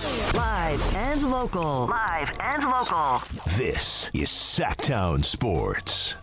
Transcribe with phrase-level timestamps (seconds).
[0.00, 1.86] Live and local.
[1.86, 3.20] Live and local.
[3.58, 6.14] This is Sacktown Sports.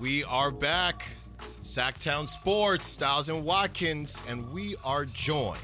[0.00, 1.06] We are back.
[1.60, 5.60] Sacktown Sports, Stiles and Watkins, and we are joined,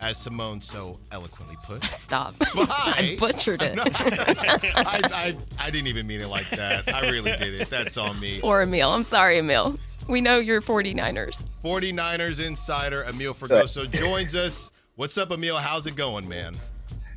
[0.00, 1.82] as Simone so eloquently put.
[1.86, 2.38] Stop.
[2.54, 3.74] By, I butchered it.
[3.76, 6.92] No, I, I, I didn't even mean it like that.
[6.94, 7.70] I really did it.
[7.70, 8.40] That's on me.
[8.42, 8.94] Or Amil.
[8.94, 9.78] I'm sorry, Amil.
[10.08, 11.46] We know you're 49ers.
[11.64, 14.70] 49ers insider Amil Fragoso joins us.
[14.96, 15.58] What's up, Amil?
[15.58, 16.54] How's it going, man?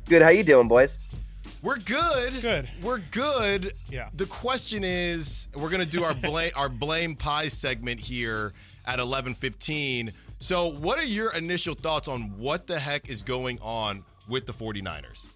[0.08, 0.22] Good.
[0.22, 1.00] How you doing, boys?
[1.62, 2.40] We're good.
[2.40, 2.70] Good.
[2.80, 3.72] We're good.
[3.90, 4.08] Yeah.
[4.14, 8.52] The question is, we're gonna do our blame our blame pie segment here
[8.84, 10.12] at 11:15.
[10.38, 14.52] So, what are your initial thoughts on what the heck is going on with the
[14.52, 15.26] 49ers?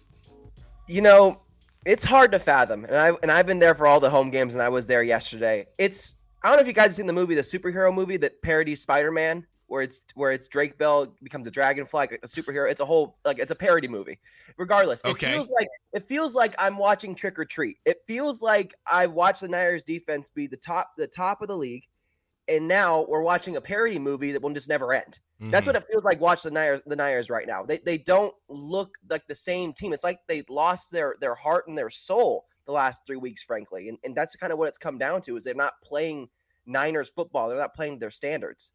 [0.87, 1.41] You know,
[1.85, 4.53] it's hard to fathom, and I and I've been there for all the home games,
[4.53, 5.67] and I was there yesterday.
[5.77, 8.41] It's I don't know if you guys have seen the movie, the superhero movie that
[8.41, 12.69] parodies Spider-Man, where it's where it's Drake Bell becomes a dragonfly, a superhero.
[12.69, 14.19] It's a whole like it's a parody movie.
[14.57, 15.31] Regardless, it Okay.
[15.31, 17.77] feels like it feels like I'm watching Trick or Treat.
[17.85, 21.55] It feels like I watched the Niners defense be the top the top of the
[21.55, 21.87] league,
[22.49, 25.19] and now we're watching a parody movie that will just never end.
[25.39, 25.83] That's what mm-hmm.
[25.85, 26.19] it feels like.
[26.19, 27.63] Watch the Niners, the Niners right now.
[27.63, 29.93] They they don't look like the same team.
[29.93, 33.87] It's like they lost their their heart and their soul the last three weeks, frankly.
[33.87, 36.27] And and that's kind of what it's come down to is they're not playing
[36.65, 37.47] Niners football.
[37.47, 38.69] They're not playing their standards.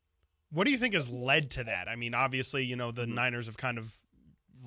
[0.50, 1.89] What do you think has led to that?
[1.89, 3.14] I mean, obviously, you know, the Mm-hmm.
[3.14, 3.92] Niners have kind of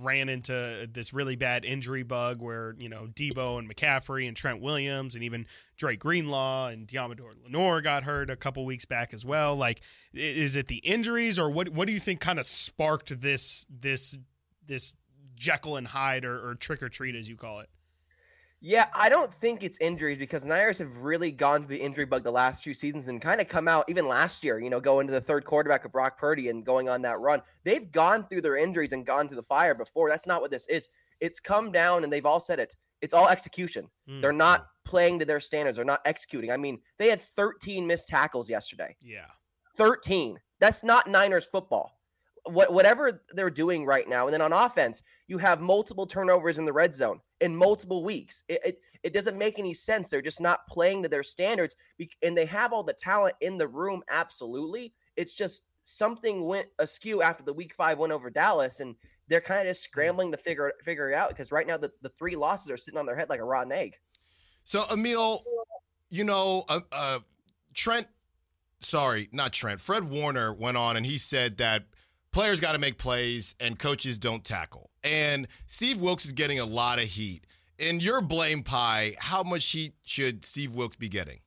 [0.02, 4.62] ran into this really bad injury bug where, you know, Deebo and McCaffrey and Trent
[4.62, 5.46] Williams and even
[5.78, 9.56] Dre Greenlaw and Deommodore Lenoir got hurt a couple weeks back as well.
[9.56, 9.82] Like,
[10.14, 14.18] is it the injuries or what what do you think kind of sparked this this
[14.66, 14.94] this
[15.36, 17.70] Jekyll and Hyde or, or trick or treat as you call it?
[18.62, 22.24] Yeah, I don't think it's injuries because Niners have really gone through the injury bug
[22.24, 25.08] the last two seasons and kind of come out even last year, you know, going
[25.08, 27.42] to the third quarterback of Brock Purdy and going on that run.
[27.64, 30.10] They've gone through their injuries and gone through the fire before.
[30.10, 30.90] That's not what this is.
[31.22, 32.76] It's come down and they've all said it.
[33.02, 33.88] It's all execution.
[34.10, 35.78] Mm, They're not playing to their standards.
[35.78, 36.52] They're not executing.
[36.52, 38.94] I mean, they had 13 missed tackles yesterday.
[39.02, 39.26] Yeah.
[39.78, 40.38] 13.
[40.60, 41.99] That's not Niners football.
[42.50, 46.66] What whatever they're doing right now, and then on offense, you have multiple turnovers in
[46.66, 48.44] the red zone in multiple weeks.
[48.48, 50.10] It it, it doesn't make any sense.
[50.10, 51.76] They're just not playing to their standards,
[52.22, 54.04] and they have all the talent in the room.
[54.10, 58.96] Absolutely, it's just something went askew after the Week Five win over Dallas, and
[59.28, 62.10] they're kind of just scrambling to figure figure it out because right now the, the
[62.10, 63.96] three losses are sitting on their head like a rotten egg.
[64.64, 65.44] So, Emil,
[66.10, 67.20] you know, uh, uh,
[67.74, 68.08] Trent,
[68.80, 71.86] sorry, not Trent, Fred Warner went on and he said that
[72.32, 74.90] players got to make plays and coaches don't tackle.
[75.04, 77.46] And Steve Wilkes is getting a lot of heat.
[77.78, 81.40] In your blame pie, how much heat should Steve Wilkes be getting?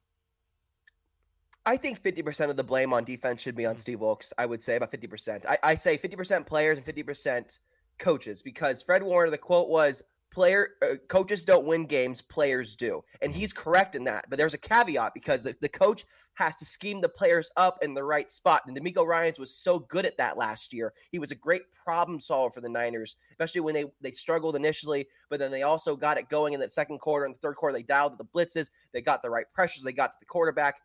[1.64, 4.32] I think 50% of the blame on defense should be on Steve Wilkes.
[4.38, 5.46] I would say about 50%.
[5.46, 7.58] I, I say 50% players and 50%
[7.98, 13.02] coaches because Fred Warner, the quote was, player uh, coaches don't win games players do.
[13.20, 16.04] And he's correct in that but there's a caveat because the, the coach
[16.34, 18.62] has to scheme the players up in the right spot.
[18.66, 20.94] And DeMeco Ryans was so good at that last year.
[21.10, 25.06] He was a great problem solver for the Niners especially when they they struggled initially
[25.28, 27.74] but then they also got it going in that second quarter and the third quarter.
[27.74, 28.70] They dialed the blitzes.
[28.92, 29.82] They got the right pressures.
[29.82, 30.76] They got to the quarterback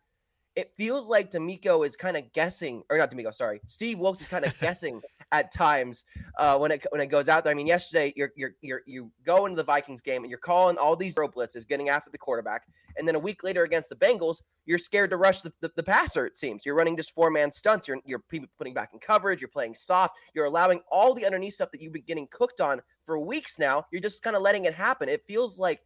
[0.58, 4.26] it feels like DeMeco is kind of guessing, or not DeMeco, sorry, Steve Wilkes is
[4.26, 6.04] kind of guessing at times
[6.36, 7.52] uh, when it when it goes out there.
[7.52, 10.76] I mean, yesterday you're you're you're you go into the Vikings game and you're calling
[10.76, 12.62] all these zero blitzes, getting after the quarterback,
[12.96, 15.82] and then a week later against the Bengals, you're scared to rush the, the, the
[15.82, 16.26] passer.
[16.26, 17.86] It seems you're running just four man stunts.
[17.86, 18.24] You're you're
[18.58, 19.40] putting back in coverage.
[19.40, 20.16] You're playing soft.
[20.34, 23.86] You're allowing all the underneath stuff that you've been getting cooked on for weeks now.
[23.92, 25.08] You're just kind of letting it happen.
[25.08, 25.82] It feels like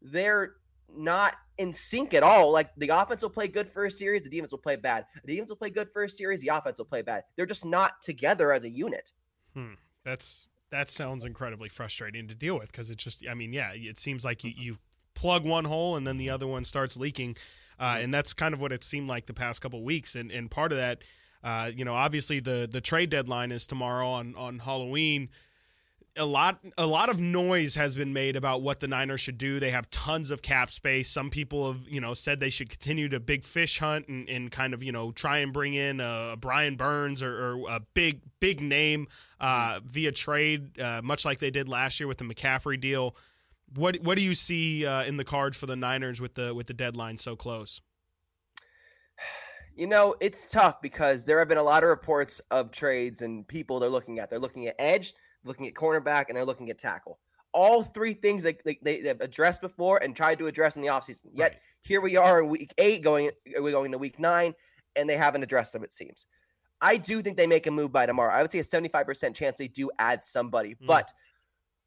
[0.00, 0.54] they're
[0.96, 2.52] not in sync at all.
[2.52, 5.06] Like the offense will play good for a series, the defense will play bad.
[5.24, 7.24] The defense will play good for a series, the offense will play bad.
[7.36, 9.12] They're just not together as a unit.
[9.54, 9.74] Hmm.
[10.04, 13.98] That's that sounds incredibly frustrating to deal with because it's just I mean, yeah, it
[13.98, 14.76] seems like you, you
[15.14, 17.36] plug one hole and then the other one starts leaking.
[17.78, 20.14] Uh, and that's kind of what it seemed like the past couple weeks.
[20.14, 21.02] And and part of that,
[21.44, 25.30] uh, you know, obviously the the trade deadline is tomorrow on on Halloween.
[26.16, 29.58] A lot a lot of noise has been made about what the Niners should do.
[29.58, 31.08] They have tons of cap space.
[31.08, 34.50] Some people have, you know, said they should continue to big fish hunt and, and
[34.50, 38.20] kind of, you know, try and bring in a Brian Burns or, or a big
[38.40, 39.06] big name
[39.40, 43.16] uh, via trade, uh, much like they did last year with the McCaffrey deal.
[43.74, 46.66] What what do you see uh, in the cards for the Niners with the with
[46.66, 47.80] the deadline so close?
[49.74, 53.48] You know, it's tough because there have been a lot of reports of trades and
[53.48, 54.28] people they're looking at.
[54.28, 57.18] They're looking at edge, looking at cornerback, and they're looking at tackle.
[57.52, 60.88] All three things they, they, they, have addressed before and tried to address in the
[60.88, 61.26] offseason.
[61.34, 61.60] Yet Right.
[61.82, 64.54] here we are in week eight, going we're going to week nine,
[64.96, 66.26] and they haven't addressed them, it seems.
[66.80, 68.32] I do think they make a move by tomorrow.
[68.32, 70.86] I would say a 75% chance they do add somebody, Mm.
[70.86, 71.12] but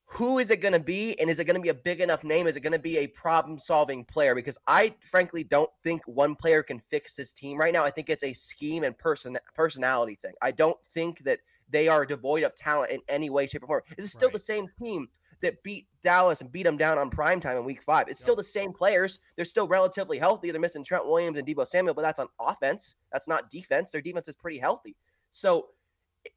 [0.08, 1.20] who is it going to be?
[1.20, 2.46] And is it going to be a big enough name?
[2.46, 4.36] Is it going to be a problem solving player?
[4.36, 7.84] Because I frankly don't think one player can fix this team right now.
[7.84, 10.34] I think it's a scheme and person personality thing.
[10.44, 11.40] I don't think that
[11.70, 13.82] they are devoid of talent in any way, shape, or form.
[13.96, 14.34] This is still Right.
[14.34, 15.10] the same team
[15.42, 18.08] that beat Dallas and beat them down on prime time in week five.
[18.08, 19.20] It's still the same players.
[19.36, 20.52] They're still relatively healthy.
[20.52, 22.96] They're missing Trent Williams and Deebo Samuel, but that's on offense.
[23.12, 23.92] That's not defense.
[23.92, 24.96] Their defense is pretty healthy.
[25.32, 25.70] So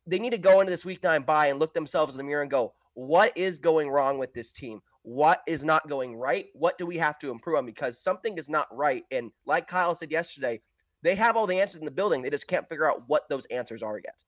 [0.07, 2.43] they need to go into this week nine bye and look themselves in the mirror
[2.43, 4.81] and go, what is going wrong with this team?
[5.03, 6.47] What is not going right?
[6.53, 7.65] What do we have to improve on?
[7.67, 9.05] Because something is not right.
[9.11, 10.61] And like Kyle said yesterday,
[11.03, 12.21] they have all the answers in the building.
[12.21, 14.23] They just can't figure out what those answers are yet.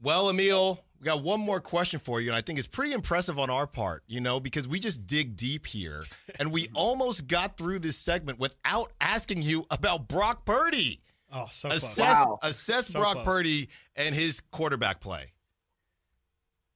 [0.00, 3.38] Well, Amil, we got one more question for you, and I think it's pretty impressive
[3.38, 6.04] on our part, you know, because we just dig deep here,
[6.38, 11.00] and we almost got through this segment without asking you about Brock Purdy.
[11.32, 11.82] Oh, so close.
[11.82, 12.38] Assess, Wow.
[12.42, 13.24] assess So Brock close.
[13.24, 15.32] Purdy and his quarterback play.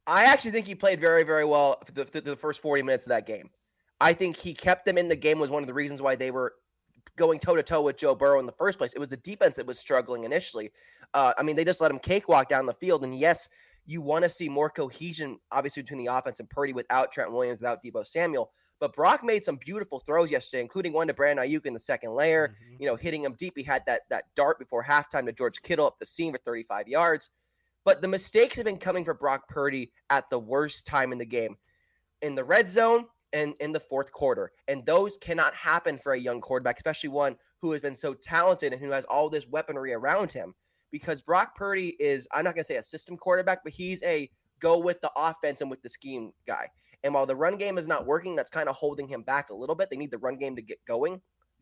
[0.06, 3.06] I actually think he played very, very well for the, the, the first 40 minutes
[3.06, 3.50] of that game.
[4.00, 6.30] I think he kept them in the game was one of the reasons why they
[6.30, 6.54] were
[7.16, 8.92] going toe to toe with Joe Burrow in the first place.
[8.92, 10.70] It was the defense that was struggling initially.
[11.14, 13.04] Uh, I mean, they just let him cakewalk down the field.
[13.04, 13.48] And yes,
[13.86, 17.60] you want to see more cohesion, obviously, between the offense and Purdy without Trent Williams,
[17.60, 18.50] without Deebo Samuel.
[18.78, 22.14] But Brock made some beautiful throws yesterday, including one to Brandon Aiyuk in the second
[22.14, 22.48] layer.
[22.48, 22.80] Mhm.
[22.80, 23.54] You know, hitting him deep.
[23.56, 26.86] He had that that dart before halftime to George Kittle up the seam for 35
[26.86, 27.30] yards.
[27.84, 31.24] But the mistakes have been coming for Brock Purdy at the worst time in the
[31.24, 31.56] game,
[32.20, 34.52] in the red zone and in the fourth quarter.
[34.68, 38.72] And those cannot happen for a young quarterback, especially one who has been so talented
[38.72, 40.54] and who has all this weaponry around him.
[40.90, 44.30] Because Brock Purdy is, I'm not going to say a system quarterback, but he's a
[44.60, 46.68] go with the offense and with the scheme guy.
[47.04, 49.54] And while the run game is not working, that's kind of holding him back a
[49.54, 49.90] little bit.
[49.90, 51.20] They need the run game to get going.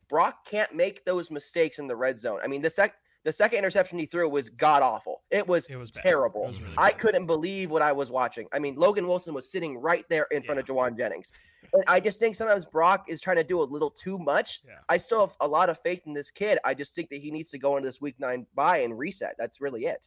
[0.09, 2.41] Brock can't make those mistakes in the red zone.
[2.43, 5.23] I mean, the sec the second interception he threw was god awful.
[5.31, 6.45] It was, It was terrible.
[6.45, 8.47] It was really I couldn't believe what I was watching.
[8.53, 11.33] I mean, Logan Wilson was sitting right there in front of Jauan Jennings.
[11.73, 14.61] And I just think sometimes Brock is trying to do a little too much.
[14.67, 14.75] Yeah.
[14.89, 16.59] I still have a lot of faith in this kid.
[16.65, 19.35] I just think that he needs to go into this week nine bye and reset.
[19.39, 20.07] That's really it.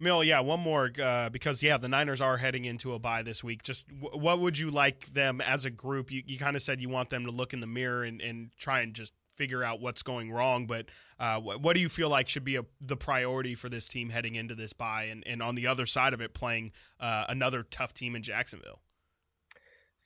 [0.00, 3.44] Mill, yeah, one more uh, because yeah, the Niners are heading into a bye this
[3.44, 3.62] week.
[3.62, 6.10] Just w- what would you like them as a group?
[6.10, 8.50] You, you kind of said you want them to look in the mirror and, and
[8.58, 10.66] try and just figure out what's going wrong.
[10.66, 10.86] But
[11.18, 14.10] uh, what, what do you feel like should be a, the priority for this team
[14.10, 17.62] heading into this bye, and, and on the other side of it, playing uh, another
[17.62, 18.80] tough team in Jacksonville?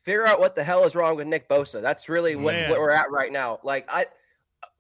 [0.03, 1.83] Figure out what the hell is wrong with Nick Bosa.
[1.83, 3.59] That's really what, what we're at right now.
[3.65, 4.07] Like I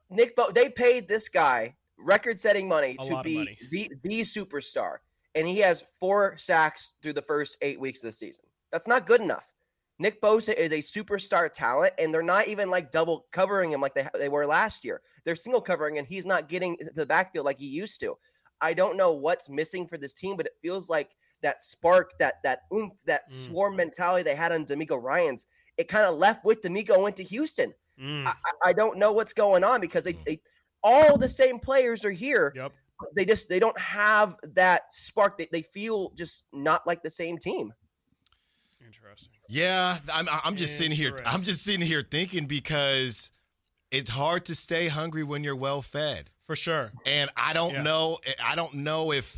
[0.08, 3.58] Nick Bo they paid this guy record setting money A to be money.
[3.70, 4.98] the the superstar.
[5.34, 8.44] And he has four sacks through the first eight weeks of the season.
[8.72, 9.46] That's not good enough.
[9.98, 13.94] Nick Bosa is a superstar talent, and they're not even like double covering him like
[13.94, 15.00] they, they were last year.
[15.24, 18.16] They're single covering, and he's not getting to the backfield like he used to.
[18.60, 21.10] I don't know what's missing for this team, but it feels like
[21.42, 23.46] that spark, that that oomph, that Mm.
[23.46, 25.46] swarm mentality they had on DeMeco Ryan's,
[25.76, 27.72] it kind of left with DeMeco went to Houston.
[28.00, 30.40] Mm, I, I- I don't know what's going on because they, they
[30.82, 32.52] all the same players are here.
[32.54, 32.72] yep.
[33.14, 35.36] They just they don't have that spark.
[35.36, 37.72] They, they feel just not like the same team.
[38.96, 39.32] Interesting.
[39.48, 41.16] Yeah, I'm, I'm just sitting here.
[41.24, 43.30] I'm just sitting here thinking because
[43.90, 46.30] it's hard to stay hungry when you're well fed.
[46.42, 46.90] For sure.
[47.04, 47.82] And I don't Yeah.
[47.82, 48.18] know.
[48.44, 49.36] I don't know if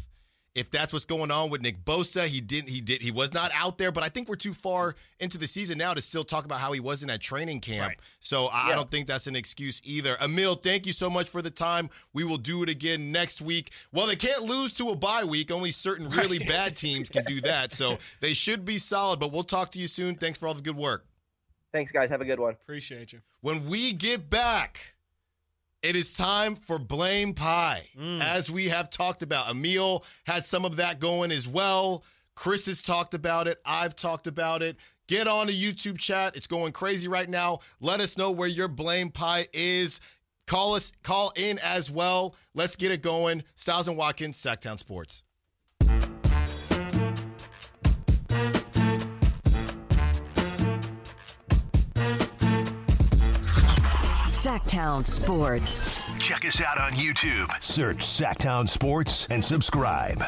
[0.59, 2.27] if that's what's going on with Nick Bosa.
[2.27, 2.69] He didn't.
[2.71, 3.01] He did.
[3.03, 3.91] He was not out there.
[3.93, 6.73] But I think we're too far into the season now to still talk about how
[6.73, 7.89] he wasn't at training camp.
[7.89, 7.99] Right.
[8.21, 8.77] So I I Yeah.
[8.77, 10.15] don't think that's an excuse either.
[10.17, 11.89] Amil, thank you so much for the time.
[12.13, 13.71] We will do it again next week.
[13.93, 15.51] Well, they can't lose to a bye week.
[15.51, 16.49] Only certain really Right.
[16.49, 17.73] bad teams can do that.
[17.73, 19.21] So they should be solid.
[19.21, 20.17] But we'll talk to you soon.
[20.17, 21.07] Thanks for all the good work.
[21.73, 22.11] Thanks, guys.
[22.11, 22.55] Have a good one.
[22.55, 23.21] Appreciate you.
[23.41, 24.95] When we get back,
[25.83, 27.83] it is time for Blame Pie.
[27.99, 28.21] Mm.
[28.21, 32.05] As we have talked about, Amil had some of that going as well.
[32.35, 33.59] Chris has talked about it.
[33.65, 34.77] I've talked about it.
[35.09, 36.37] Get on the YouTube chat.
[36.37, 37.61] It's going crazy right now.
[37.81, 40.01] Let us know where your Blame Pie is.
[40.47, 42.35] Call us, call in as well.
[42.55, 43.45] Let's get it going.
[43.55, 45.23] Stiles and Watkins, Sacktown Sports.
[54.49, 56.15] Sacktown Sports.
[56.19, 57.63] Check us out on YouTube.
[57.63, 60.25] Search Sacktown Sports and subscribe.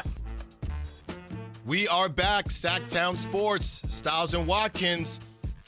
[1.65, 5.21] We are back, Sacktown Sports, Stiles and Watkins,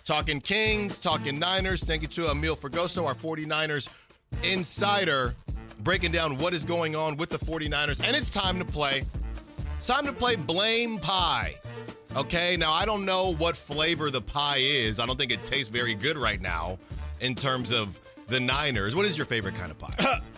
[0.03, 1.83] talking Kings, talking Niners.
[1.83, 3.89] Thank you to Amil Fragoso, our 49ers
[4.43, 5.33] insider,
[5.79, 8.07] breaking down what is going on with the 49ers.
[8.07, 9.01] And it's time to play.
[9.77, 11.55] It's time to play Blame Pie.
[12.15, 14.99] Okay, now I don't know what flavor the pie is.
[14.99, 16.77] I don't think it tastes very good right now
[17.19, 18.95] in terms of the Niners.
[18.95, 20.19] What is your favorite kind of pie?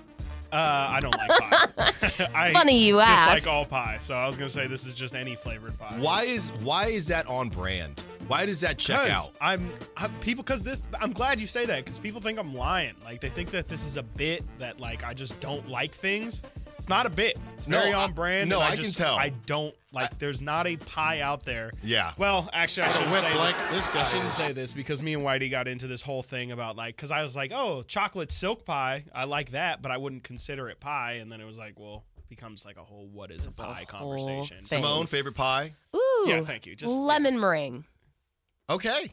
[0.52, 2.28] Uh, I don't like pie.
[2.34, 3.46] I Funny you just ask.
[3.46, 3.98] like all pie.
[4.00, 5.98] So I was gonna say this is just any flavored pie.
[6.00, 8.02] Why is why is that on brand?
[8.28, 9.32] Why does that check out?
[9.42, 10.84] I'm, I'm people because this.
[11.02, 12.94] I'm glad you say that because people think I'm lying.
[13.04, 16.42] Like they think that this is a bit that like I just don't like things.
[16.86, 17.40] It's not a bit.
[17.56, 18.48] It's very I- on brand.
[18.48, 19.16] no, and I can tell.
[19.16, 20.20] I don't like.
[20.20, 21.72] there's not a pie out there.
[21.82, 22.12] Yeah.
[22.20, 23.58] Well, actually, I shouldn't say blank.
[23.72, 26.22] This guy I shouldn't is- say this because me and Whitey got into this whole
[26.22, 29.04] thing about like because I was like, oh, chocolate silk pie.
[29.16, 31.14] I like that, but I wouldn't consider it pie.
[31.14, 33.64] And then it was like, well, it becomes like a whole what is It's a
[33.64, 34.58] a pie whole conversation.
[34.64, 34.80] thing.
[34.84, 35.72] Simone, favorite pie?
[35.96, 36.26] Ooh.
[36.28, 36.76] Yeah, thank you.
[36.76, 37.84] Just lemon meringue.
[38.70, 39.08] Okay.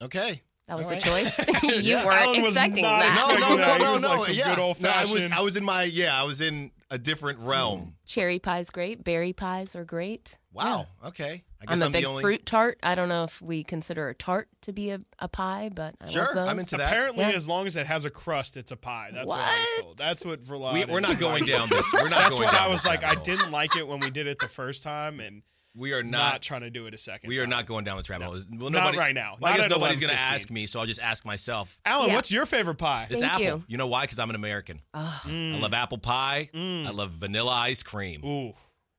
[0.00, 0.42] Okay.
[0.68, 1.02] That was All a right.
[1.02, 1.48] choice.
[1.64, 2.06] you Yeah.
[2.06, 3.16] weren't Alan was expecting not that.
[3.16, 3.78] No, no, expecting no, that.
[3.78, 4.08] He no, was no.
[4.20, 4.54] like yeah.
[4.54, 7.38] good old no, I was I was in my yeah, I was in a different
[7.40, 7.80] realm.
[7.80, 7.92] Mm.
[8.06, 9.04] Cherry pie's great.
[9.04, 10.38] Berry pies are great.
[10.52, 10.86] Wow.
[11.06, 11.44] Okay.
[11.62, 12.78] I guess I'm a I'm, big the only fruit tart.
[12.82, 16.08] I don't know if we consider a tart to be a, a pie, but I
[16.08, 16.48] Sure, love those.
[16.48, 16.90] I'm into that.
[16.90, 17.30] Apparently, Yeah.
[17.30, 19.10] as long as it has a crust, it's a pie.
[19.12, 19.96] That's what, I was told.
[19.98, 20.72] That's what Verlon.
[20.72, 21.92] We, we're not going down this.
[21.92, 23.04] We're not That's going what down I was this like.
[23.04, 25.42] I didn't like it when we did it the first time, and
[25.76, 26.42] We are not, not.
[26.42, 27.28] trying to do it a second.
[27.28, 27.50] We are time.
[27.50, 28.36] not going down this rabbit hole.
[28.58, 29.36] Well, Not right now.
[29.40, 31.78] Well, I guess nobody's going to ask me, so I'll just ask myself.
[31.84, 32.16] Alan, Yeah.
[32.16, 33.06] what's your favorite pie?
[33.08, 33.62] It's Thank apple.
[33.68, 33.76] you.
[33.76, 34.02] know why?
[34.02, 34.80] Because I'm an American.
[34.94, 36.50] Ah, I love apple pie.
[36.52, 36.86] Mm.
[36.86, 38.52] I love vanilla ice cream Ooh,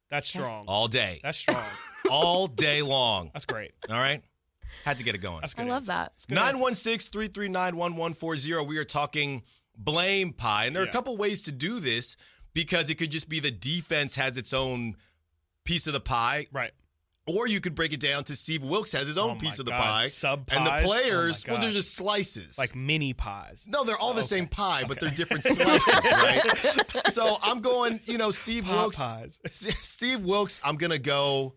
[0.10, 0.66] that's strong.
[0.68, 1.62] all day, That's strong.
[2.10, 3.32] all day long.
[3.34, 3.72] That's great.
[3.90, 4.22] All right.
[4.86, 5.42] Had to get it going.
[5.42, 5.92] That's good I love answer.
[5.92, 6.14] that.
[6.28, 8.66] Good 916 339 1140.
[8.66, 9.44] We are talking
[9.78, 10.66] blame pie.
[10.66, 12.18] And there are a couple ways to do this
[12.54, 14.96] because it could just be the defense has its own
[15.64, 16.72] piece of the pie, Right.
[17.28, 19.66] or you could break it down to Steve Wilkes has his own Oh piece of
[19.66, 20.08] the God, pie.
[20.08, 20.80] sub and the?
[20.80, 22.58] Oh players, well, they're just slices.
[22.58, 23.66] Like mini pies.
[23.70, 24.28] no, they're all the Okay.
[24.28, 26.42] same pie, but they're different slices, right?
[27.12, 28.98] So I'm going, you know, Steve Pot Wilkes.
[28.98, 29.40] pies.
[29.50, 31.56] Steve Wilkes, I'm gonna go.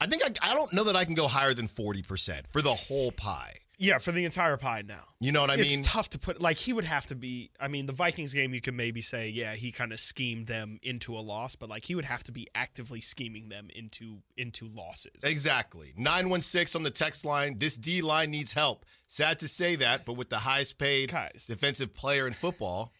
[0.00, 2.60] I think I, I don't know that I can go higher than forty percent for
[2.60, 3.54] the whole pie.
[3.82, 5.02] Yeah, for the entire pie now.
[5.18, 5.78] You know what I it's mean?
[5.80, 6.40] It's tough to put.
[6.40, 7.50] Like he would have to be.
[7.58, 10.78] I mean, the Vikings game, you could maybe say, yeah, he kind of schemed them
[10.84, 14.68] into a loss, but like he would have to be actively scheming them into into
[14.68, 15.24] losses.
[15.24, 15.88] Exactly.
[15.96, 17.56] 916 on the text line.
[17.58, 18.86] This D line needs help.
[19.08, 21.46] Sad to say that, but with the highest paid Guys.
[21.48, 22.92] defensive player in football,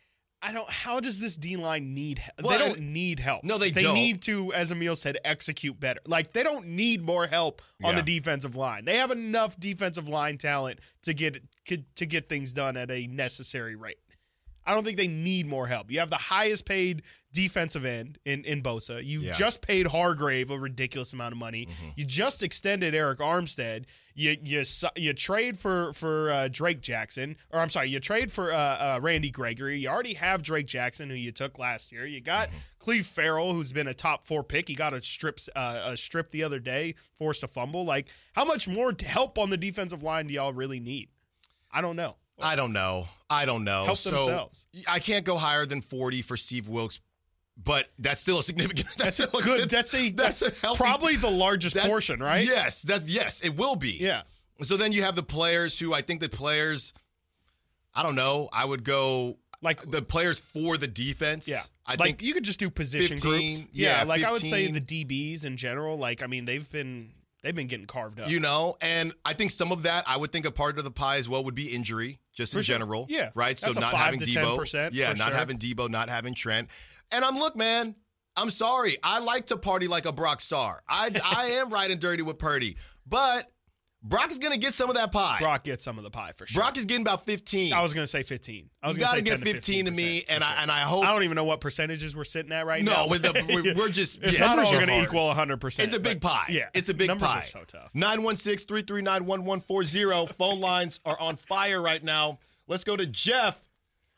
[0.45, 0.69] I don't.
[0.69, 2.19] How does this D line need?
[2.19, 2.33] help?
[2.43, 3.45] Well, they don't need help.
[3.45, 3.95] No, they they don't.
[3.95, 6.01] need to, as Amil said, execute better.
[6.07, 8.01] Like they don't need more help on Yeah.
[8.03, 8.85] the defensive line.
[8.85, 11.43] They have enough defensive line talent to get
[11.95, 13.99] to get things done at a necessary rate.
[14.65, 15.91] I don't think they need more help.
[15.91, 17.03] You have the highest paid
[17.33, 19.03] defensive end in in Bosa.
[19.05, 19.31] You Yeah.
[19.31, 19.39] Mm-hmm.
[19.39, 21.69] just paid Hargrave a ridiculous amount of money.
[21.97, 23.85] You just extended Arik Armstead.
[24.15, 24.63] You you
[24.97, 29.01] you trade for for uh, Drake Jackson, or I'm sorry, you trade for uh, uh,
[29.03, 29.81] Randy Gregory.
[29.81, 32.07] You already have Drake Jackson, who you took last year.
[32.07, 32.59] You got Mm-hmm.
[32.91, 34.69] Clelin Ferrell, who's been a top four pick.
[34.69, 37.85] He got a strip uh, a strip the other day, forced a fumble.
[37.85, 41.09] Like, how much more help on the defensive line do y'all really need?
[41.71, 42.17] I don't know.
[42.43, 43.07] I don't know.
[43.31, 43.85] I don't know.
[43.85, 44.67] Help so themselves.
[44.91, 47.01] I can't go higher than 40 for Steve Wilkes,
[47.57, 48.89] but that's still a significant.
[48.99, 49.71] That's a still good.
[49.71, 52.45] That's a that's that's, a healthy- probably the largest that- portion, right?
[52.45, 53.97] Yes, that's yes, it will be.
[54.01, 54.23] Yeah.
[54.61, 56.93] So then you have the players who I think the players,
[57.95, 61.49] I don't know, I would go Like the players for the defense.
[61.49, 63.65] Yeah, I like think you could just do position 15, groups.
[63.73, 65.97] yeah, like I would say the DBs in general.
[65.99, 67.11] Like I mean, they've been
[67.43, 68.29] they've been getting carved up.
[68.31, 70.91] you know, and I think some of that I would think a part of the
[70.91, 72.79] pie as well would be injury, just in sure.
[72.79, 73.07] general.
[73.09, 73.59] Yeah, right.
[73.59, 75.37] So that's a not 5 having Deebo, 10% yeah, not sure.
[75.37, 76.69] having Deebo, not having Trent,
[77.13, 77.95] and I'm look, man.
[78.35, 78.97] I'm sorry.
[79.03, 80.83] I like to party like a Brock star.
[80.89, 83.52] I I am riding dirty with Purdy, but
[84.05, 85.37] Brock is gonna get some of that pie.
[85.39, 86.61] Brock gets some of the pie for sure.
[86.61, 87.73] Brock is getting about 15.
[87.73, 88.69] I was gonna say fifteen.
[88.83, 90.81] I was you gonna got to say get 15 to me, and I and I
[90.81, 91.05] hope.
[91.05, 93.05] I don't even know what percentages we're sitting at right now.
[93.05, 95.05] no, with the, we're, we're just it's yeah, not all going to hard.
[95.05, 95.61] equal 100.
[95.61, 96.47] percent It's a big pie.
[96.49, 97.39] Yeah, It's a big numbers pie.
[97.39, 97.91] Are so tough.
[97.95, 100.33] 916 339 1140.
[100.35, 102.41] Phone lines are on fire right now.
[102.67, 103.59] Let's go to Jeff,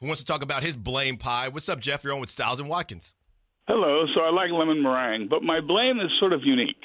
[0.01, 1.49] who wants to talk about his blame pie.
[1.49, 2.05] What's up, Jeff?
[2.05, 3.15] You're on with Stiles and Watkins.
[3.67, 4.07] Hello.
[4.15, 6.77] So I like lemon meringue, but my blame is sort of unique.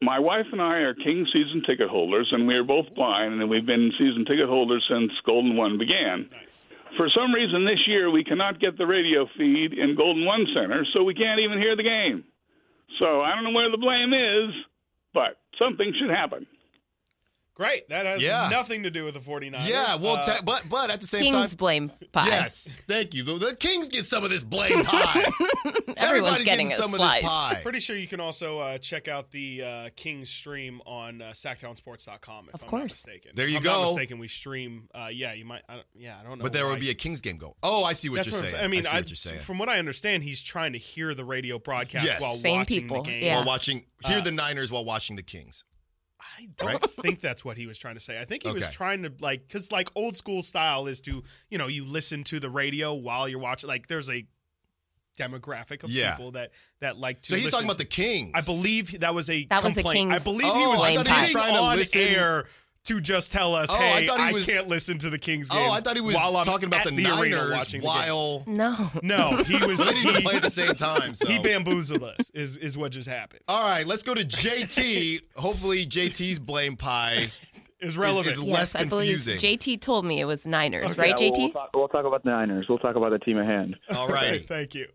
[0.00, 3.50] My wife and I are King season ticket holders, and we are both blind, and
[3.50, 6.30] we've been season ticket holders since Golden One began.
[6.96, 10.86] For some reason this year, we cannot get the radio feed in Golden One Center,
[10.94, 12.22] so we can't even hear the game.
[13.00, 14.54] So I don't know where the blame is,
[15.12, 16.46] but something should happen.
[17.58, 17.88] Great.
[17.88, 18.48] That has Yeah.
[18.52, 19.68] nothing to do with the 49ers.
[19.68, 22.26] Yeah, well, Uh, te- but but at the same Kings time, Kings blame pie.
[22.26, 23.24] yes, thank you.
[23.24, 25.24] The, the Kings get some of this blame pie.
[25.96, 27.58] Everybody's getting a some of this pie.
[27.64, 32.48] Pretty sure you can also uh, check out the uh, Kings stream on uh, SacktownSports.com.
[32.48, 32.80] If Of I'm course.
[32.80, 33.32] not mistaken.
[33.34, 33.70] There If you I'm go.
[33.72, 34.18] Not mistaken.
[34.18, 34.88] We stream.
[34.94, 35.62] Uh, yeah, you might.
[35.68, 36.44] I don't, yeah, I don't know.
[36.44, 37.56] But there why- would be a Kings game go.
[37.62, 38.60] Oh, I see what That's you're what I'm saying.
[38.60, 38.64] saying.
[38.64, 39.40] I mean, see I- what you're saying.
[39.40, 42.20] from what I understand, he's trying to hear the radio broadcast Yes.
[42.22, 43.22] while Same watching people, the game.
[43.24, 43.36] yeah.
[43.36, 45.64] While watching, hear Uh, the Niners while watching the Kings.
[46.38, 48.18] I don't think that's what he was trying to say.
[48.20, 51.58] I think he was trying to like because like old school style is to you
[51.58, 53.68] know you listen to the radio while you're watching.
[53.68, 54.24] Like there's a
[55.16, 56.14] demographic of Yeah.
[56.16, 57.30] people that that like to.
[57.30, 58.30] So he's listen talking about the Kings.
[58.34, 60.10] I believe that was a That was the complaint.
[60.12, 62.44] I Kings believe he Oh, was I he was trying to on listen- air
[62.88, 65.18] to just tell us, Oh, I "Hey, thought he I, was- can't listen to the
[65.18, 65.70] Kings Oh.
[65.72, 68.44] I thought he was while talking about at the, arena Niners watching the while.
[68.46, 68.90] No.
[69.02, 69.78] No, he was.
[69.78, 71.14] They didn't he, play at the same time.
[71.14, 71.26] So.
[71.26, 72.30] he bamboozled us.
[72.34, 73.42] Is is what just happened?
[73.48, 75.20] All right, let's go to JT.
[75.36, 77.28] Hopefully, JT's blame pie
[77.80, 78.26] Is relevant.
[78.26, 79.38] is- Yes, less I believe confusing.
[79.38, 81.00] JT told me it was Niners, Okay.
[81.12, 81.36] right, Yeah, JT?
[81.36, 82.66] We'll, we'll, talk, we'll talk about the Niners.
[82.68, 83.76] We'll talk about the team at hand.
[83.96, 84.38] All righty.
[84.38, 84.86] Thank you.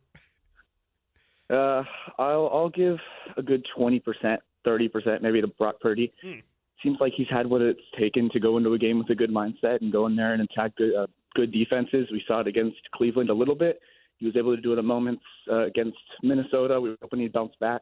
[1.49, 1.83] Uh,
[2.17, 2.97] I'll I'll give
[3.37, 6.11] a good twenty percent, thirty percent, maybe to Brock Purdy.
[6.21, 6.39] Hmm.
[6.83, 9.31] Seems like he's had what it's taken to go into a game with a good
[9.31, 12.09] mindset and go in there and attack good, uh, good defenses.
[12.11, 13.79] We saw it against Cleveland a little bit.
[14.17, 16.79] He was able to do it at moments uh, against Minnesota.
[16.79, 17.81] We were hoping he'd bounce back.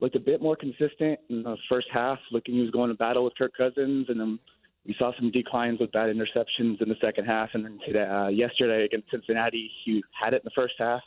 [0.00, 2.18] Looked a bit more consistent in the first half.
[2.32, 4.38] Looking he was going to battle with Kirk Cousins, and then
[4.86, 7.50] we saw some declines with bad interceptions in the second half.
[7.54, 11.00] And then today, uh, yesterday against Cincinnati, he had it in the first half.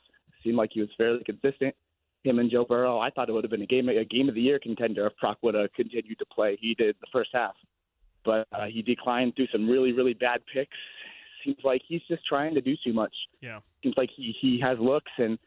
[0.43, 1.75] Seemed like he was fairly consistent.
[2.23, 4.35] Him and Joe Burrow, I thought it would have been a game a game of
[4.35, 6.57] the year contender if Brock would have continued to play.
[6.59, 7.55] He did the first half,
[8.25, 10.77] but uh, he declined through some really really bad picks.
[11.45, 13.13] Seems like he's just trying to do too much.
[13.41, 13.59] Yeah.
[13.83, 15.37] Seems like he he has looks and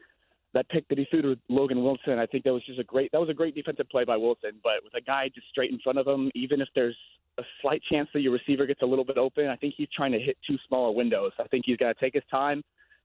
[0.52, 3.12] that pick that he threw to Logan Wilson, I think that was just a great
[3.12, 4.52] that was a great defensive play by Wilson.
[4.62, 6.96] But with a guy just straight in front of him, even if there's
[7.38, 10.12] a slight chance that your receiver gets a little bit open, I think he's trying
[10.12, 11.32] to hit too smaller windows.
[11.38, 12.62] I think he's got to take his time,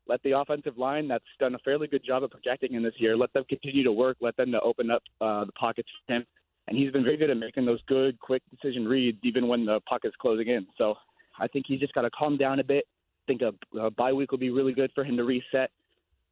[0.08, 3.18] let the offensive line that's done a fairly good job of protecting him this year,
[3.18, 6.26] let them continue to work, let them to open up uh, the pockets for him.
[6.68, 9.80] And he's been very good at making those good, quick decision reads, even when the
[9.88, 10.66] pocket's closing in.
[10.78, 10.96] So
[11.40, 12.86] I think he's just got to calm down a bit.
[13.28, 15.72] I think a, a bye week will be really good for him to reset,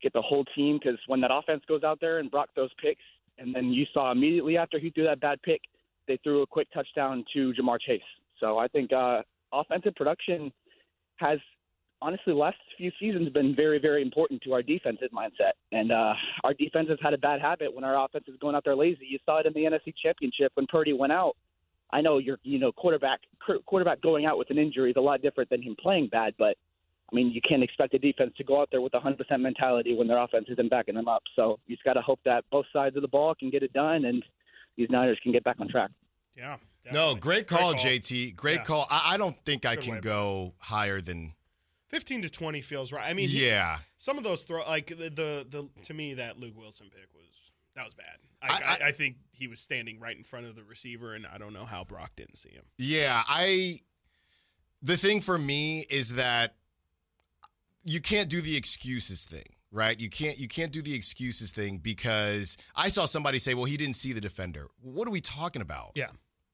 [0.02, 3.02] get the whole team, because when that offense goes out there and Brock throws picks,
[3.38, 5.62] and then you saw immediately after he threw that bad pick,
[6.08, 8.02] they threw a quick touchdown to Ja'Marr Chase.
[8.40, 10.52] So I think uh, offensive production
[11.18, 11.40] has
[12.04, 15.54] honestly the last few seasons have been very, very important to our defensive mindset.
[15.72, 18.64] And uh, our defense has had a bad habit when our offense is going out
[18.66, 19.06] there lazy.
[19.08, 21.36] You saw it in the NFC Championship when Purdy went out.
[21.92, 23.20] I know you're, you know, quarterback
[23.66, 26.58] quarterback going out with an injury is a lot different than him playing bad, but
[27.12, 29.96] I mean, you can't expect a defense to go out there with a 100% mentality
[29.96, 31.22] when their offense isn't backing them up.
[31.36, 33.72] So you just got to hope that both sides of the ball can get it
[33.74, 34.24] done and
[34.78, 35.92] these Niners can get back on track.
[36.36, 36.58] Yeah.
[36.86, 37.20] No, definitely.
[37.20, 38.36] great call, JT.
[38.36, 38.64] Great Yeah.
[38.64, 38.88] call.
[38.90, 40.00] I, I don't think I Good can way.
[40.02, 41.34] go higher than.
[41.94, 43.08] 15 to 20 feels right.
[43.08, 43.78] I mean, he- yeah.
[43.98, 47.52] some of those throw like the, the the to me that Luke Wilson pick was
[47.76, 48.18] that was bad.
[48.42, 51.28] I, I- I, I think he was standing right in front of the receiver, and
[51.32, 52.64] I don't know how Brock didn't see him.
[52.80, 53.76] Yeah, I.
[54.82, 56.56] The thing for me is that
[57.86, 59.98] you can't do the excuses thing, right?
[60.00, 63.78] You can't you can't do the excuses thing because I saw somebody say, "Well, he
[63.78, 65.92] didn't see the defender." What are we talking about?
[65.94, 66.08] Yeah.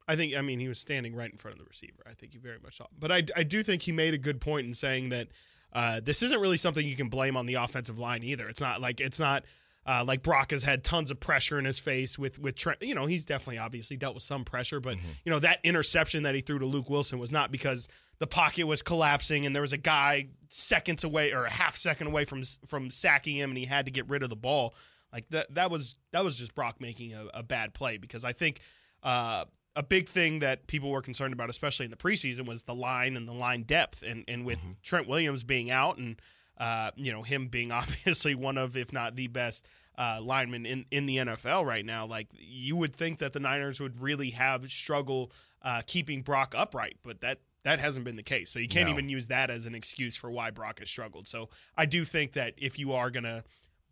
[0.10, 2.02] I think I mean he was standing right in front of the receiver.
[2.10, 2.88] I think he very much saw.
[2.98, 5.28] But I, I do think he made a good point in saying that
[5.72, 8.50] uh, this isn't really something you can blame on the offensive line either.
[8.50, 9.45] It's not like it's not
[9.86, 12.82] uh, like Brock has had tons of pressure in his face with with Trent.
[12.82, 16.34] You know he's definitely obviously dealt with some pressure, but you know that interception that
[16.34, 19.74] he threw to Luke Wilson was not because the pocket was collapsing and there was
[19.74, 23.65] a guy seconds away or a half second away from from sacking him and he
[23.65, 24.74] had to get rid of the ball.
[25.13, 28.34] Like that that was that was just Brock making a, a bad play because I
[28.34, 28.60] think.
[29.02, 32.75] Uh, a big thing that people were concerned about, especially in the preseason, was the
[32.75, 34.03] line and the line depth.
[34.03, 36.19] And and with Trent Williams being out and
[36.58, 40.86] uh, you know him being obviously one of, if not the best uh, linemen in
[40.91, 44.69] in the NFL right now, like you would think that the Niners would really have
[44.71, 47.39] struggle uh, keeping Brock upright, but that.
[47.63, 48.49] That hasn't been the case.
[48.49, 48.93] So you can't No.
[48.93, 51.27] even use that as an excuse for why Brock has struggled.
[51.27, 53.43] So I do think that if you are going to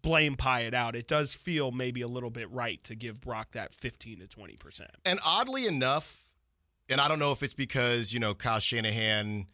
[0.01, 3.51] blame pie it out, it does feel maybe a little bit right to give Brock
[3.51, 4.81] that 15 to 20%.
[5.05, 6.29] And oddly enough,
[6.89, 9.47] and I don't know if it's because, you know, Kyle Shanahan,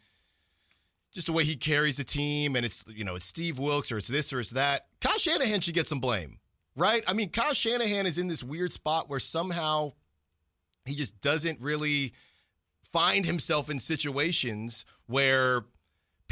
[1.12, 3.98] just the way he carries the team, and it's, you know, it's Steve Wilkes or
[3.98, 4.88] it's this or it's that.
[5.02, 6.40] Kyle Shanahan should get some blame,
[6.76, 7.04] right?
[7.08, 9.94] I mean, Kyle Shanahan is in this weird spot where somehow
[10.86, 12.14] he just doesn't really
[12.82, 15.66] find himself in situations where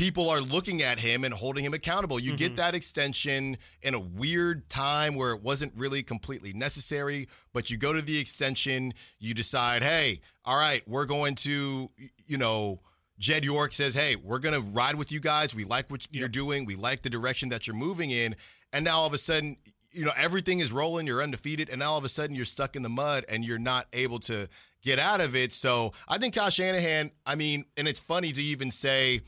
[0.02, 2.20] people are looking at him and holding him accountable.
[2.20, 2.56] You get mm-hmm.
[2.56, 7.94] that extension in a weird time where it wasn't really completely necessary, but you go
[7.94, 11.92] to the extension, you decide, hey, all right, we're going to,
[12.26, 12.80] you know,
[13.20, 15.54] Jed York says, hey, we're going to ride with you guys.
[15.54, 16.66] We like what you're doing.
[16.66, 18.36] We like the direction that you're moving in.
[18.74, 19.56] And now all of a sudden,
[19.92, 21.06] you know, everything is rolling.
[21.06, 21.70] You're undefeated.
[21.70, 24.18] And now all of a sudden you're stuck in the mud and you're not able
[24.22, 24.48] to
[24.82, 25.52] get out of it.
[25.52, 29.22] So I think Kyle Shanahan, I mean, and it's funny to even say,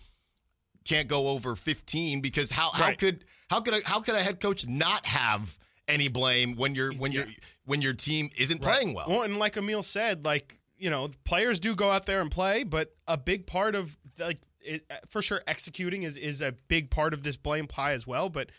[0.86, 2.98] can't go over 15 because how how Right.
[2.98, 6.94] could how could a, how could a head coach not have any blame when you're
[6.94, 7.26] when Yeah.
[7.26, 7.34] you're
[7.66, 9.06] when your team isn't playing well?
[9.08, 12.64] Well, and like Amil said, like you know, players do go out there and play,
[12.64, 17.14] but a big part of like it, for sure executing is is a big part
[17.14, 18.30] of this blame pie as well.
[18.30, 18.50] But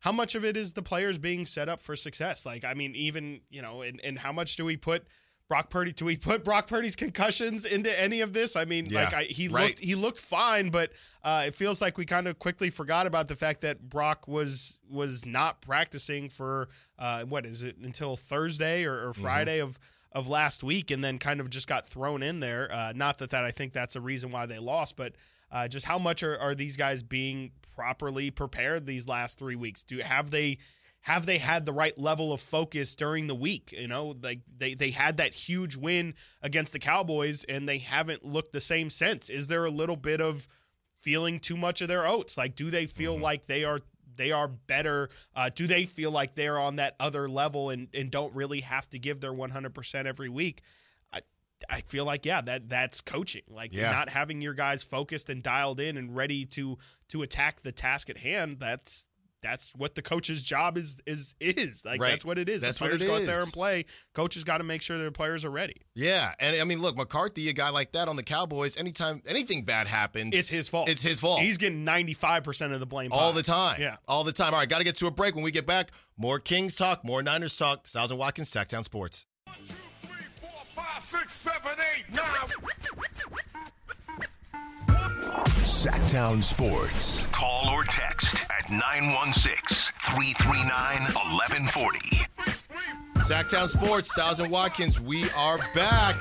[0.00, 2.44] how much of it is the players being set up for success?
[2.44, 5.06] Like, I mean, even you know, and, and how much do we put
[5.48, 5.92] Brock Purdy?
[5.92, 8.56] Do we put Brock Purdy's concussions into any of this?
[8.56, 9.66] I mean, Yeah, like, I, he right.
[9.68, 13.28] looked he looked fine, but uh, it feels like we kind of quickly forgot about
[13.28, 18.84] the fact that Brock was was not practicing for uh, what is it until Thursday
[18.84, 19.22] or, or Mm-hmm.
[19.22, 19.78] Friday of
[20.12, 22.70] of last week, and then kind of just got thrown in there.
[22.72, 25.12] Uh, not that that I think that's a reason why they lost, but
[25.52, 29.84] uh, just how much are, are these guys being properly prepared these last three weeks?
[29.84, 30.58] Do have they
[31.04, 33.72] have they had the right level of focus during the week?
[33.76, 38.24] You know, like they they had that huge win against the Cowboys, and they haven't
[38.24, 39.28] looked the same since.
[39.28, 40.48] Is there a little bit of
[40.94, 42.38] feeling too much of their oats?
[42.38, 43.80] Like, do they feel like they are
[44.16, 45.10] they are better?
[45.36, 48.88] Uh, do they feel like they're on that other level and and don't really have
[48.90, 50.62] to give their one hundred percent every week?
[51.12, 51.20] I
[51.68, 53.42] I feel like yeah, that that's coaching.
[53.50, 53.92] Like Yeah.
[53.92, 58.08] not having your guys focused and dialed in and ready to to attack the task
[58.08, 58.56] at hand.
[58.58, 59.06] That's
[59.44, 62.10] that's what the coach's job is is is like Right.
[62.10, 62.62] that's what it is.
[62.62, 63.44] That's the what players it go out there is.
[63.44, 63.84] and play.
[64.14, 65.76] Coaches got to make sure their players are ready.
[65.94, 69.62] Yeah, and I mean, look, McCarthy, a guy like that on the Cowboys, anytime anything
[69.64, 70.88] bad happens, It's his fault.
[70.88, 71.40] It's his fault.
[71.40, 73.36] He's getting ninety five percent of the blame all pie.
[73.36, 73.76] the time.
[73.80, 73.96] Yeah.
[74.08, 74.54] all the time.
[74.54, 75.34] All right, got to get to a break.
[75.34, 77.86] When we get back, more Kings talk, more Niners talk.
[77.86, 79.26] Stiles and Watkins, Sacktown Sports.
[85.34, 87.26] Sacktown Sports.
[87.32, 91.98] Call or text at 916 339 1140.
[93.16, 96.14] Sacktown Sports, Stiles and Watkins, we are back.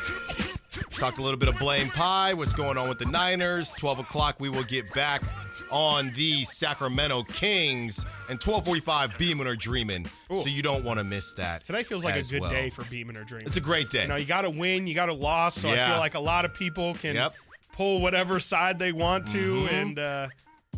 [0.94, 3.72] Talked a little bit of blame pie, what's going on with the Niners.
[3.74, 5.22] 12 o'clock, we will get back
[5.70, 8.06] on the Sacramento Kings.
[8.30, 10.08] And 1245, beaming or dreaming.
[10.36, 11.64] So you don't want to miss that.
[11.64, 12.50] Today feels like a good well.
[12.50, 13.46] day for Beeman or Dreaming.
[13.46, 14.04] It's a great day.
[14.04, 15.56] You know, you got to win, you got to loss.
[15.56, 17.36] So I feel like a lot of people can Yep.
[17.74, 19.76] Pull whatever side they want to, Mm-hmm.
[19.76, 20.28] and uh,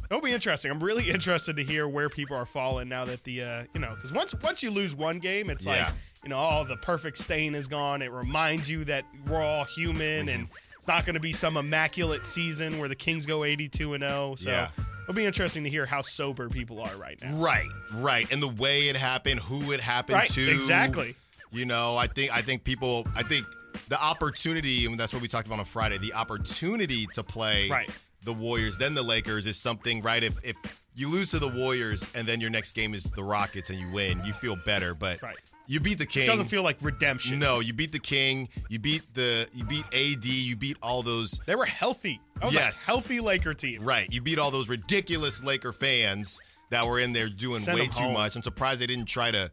[0.10, 0.72] it'll be interesting.
[0.72, 3.94] I'm really interested to hear where people are falling now that the uh, you know
[3.96, 5.86] because once once you lose one game, it's Yeah.
[5.86, 8.02] like you know all the perfect stain is gone.
[8.02, 10.48] It reminds you that we're all human and.
[10.78, 14.36] It's not going to be some immaculate season where the Kings go 82 and 0.
[14.38, 14.68] So Yeah.
[15.04, 17.42] it'll be interesting to hear how sober people are right now.
[17.42, 18.32] Right, right.
[18.32, 20.52] And the way it happened, who it happened Right, to.
[20.52, 21.16] exactly.
[21.52, 23.46] You know, I think I think people I think
[23.90, 27.90] the opportunity, and that's what we talked about on Friday, the opportunity to play Right.
[28.24, 30.24] the Warriors, then the Lakers is something, right?
[30.24, 30.56] If if
[30.96, 33.90] you lose to the Warriors and then your next game is the Rockets and you
[33.90, 34.94] win, you feel better.
[34.94, 35.36] But Right.
[35.68, 36.24] you beat the King.
[36.24, 37.38] It doesn't feel like redemption.
[37.40, 38.48] No, you beat the King.
[38.70, 40.26] You beat the you beat AD.
[40.26, 42.20] You beat all those They were healthy.
[42.36, 42.84] That was Yes.
[42.88, 43.82] a healthy Laker team.
[43.84, 44.12] Right.
[44.12, 46.40] You beat all those ridiculous Laker fans
[46.72, 48.14] that were in there doing Send way too home.
[48.14, 48.36] much.
[48.36, 49.52] I'm surprised they didn't try to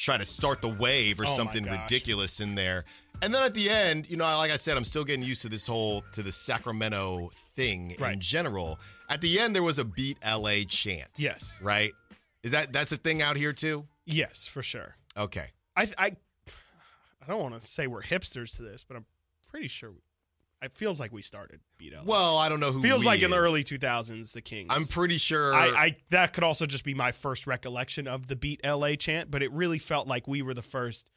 [0.00, 2.84] try to start the wave or Oh something ridiculous in there.
[3.22, 5.50] And then at the end, you know, like I said, I'm still getting used to
[5.50, 8.78] this whole to the Sacramento thing in general.
[9.10, 11.10] At the end there was a beat LA chant.
[11.18, 11.60] Yes.
[11.62, 11.92] Right?
[12.42, 13.86] Is that that's a thing out here too?
[14.06, 14.96] Yes, for sure.
[15.18, 15.48] Okay.
[15.76, 19.04] I I I don't want to say we're hipsters to this, but I'm
[19.50, 19.98] pretty sure we,
[20.62, 22.02] it feels like we started beat LA.
[22.04, 24.68] Well, I don't know who feels we like in the early 2000s the Kings.
[24.70, 28.36] I'm pretty sure I, I that could also just be my first recollection of the
[28.36, 31.10] beat LA chant, but it really felt like we were the first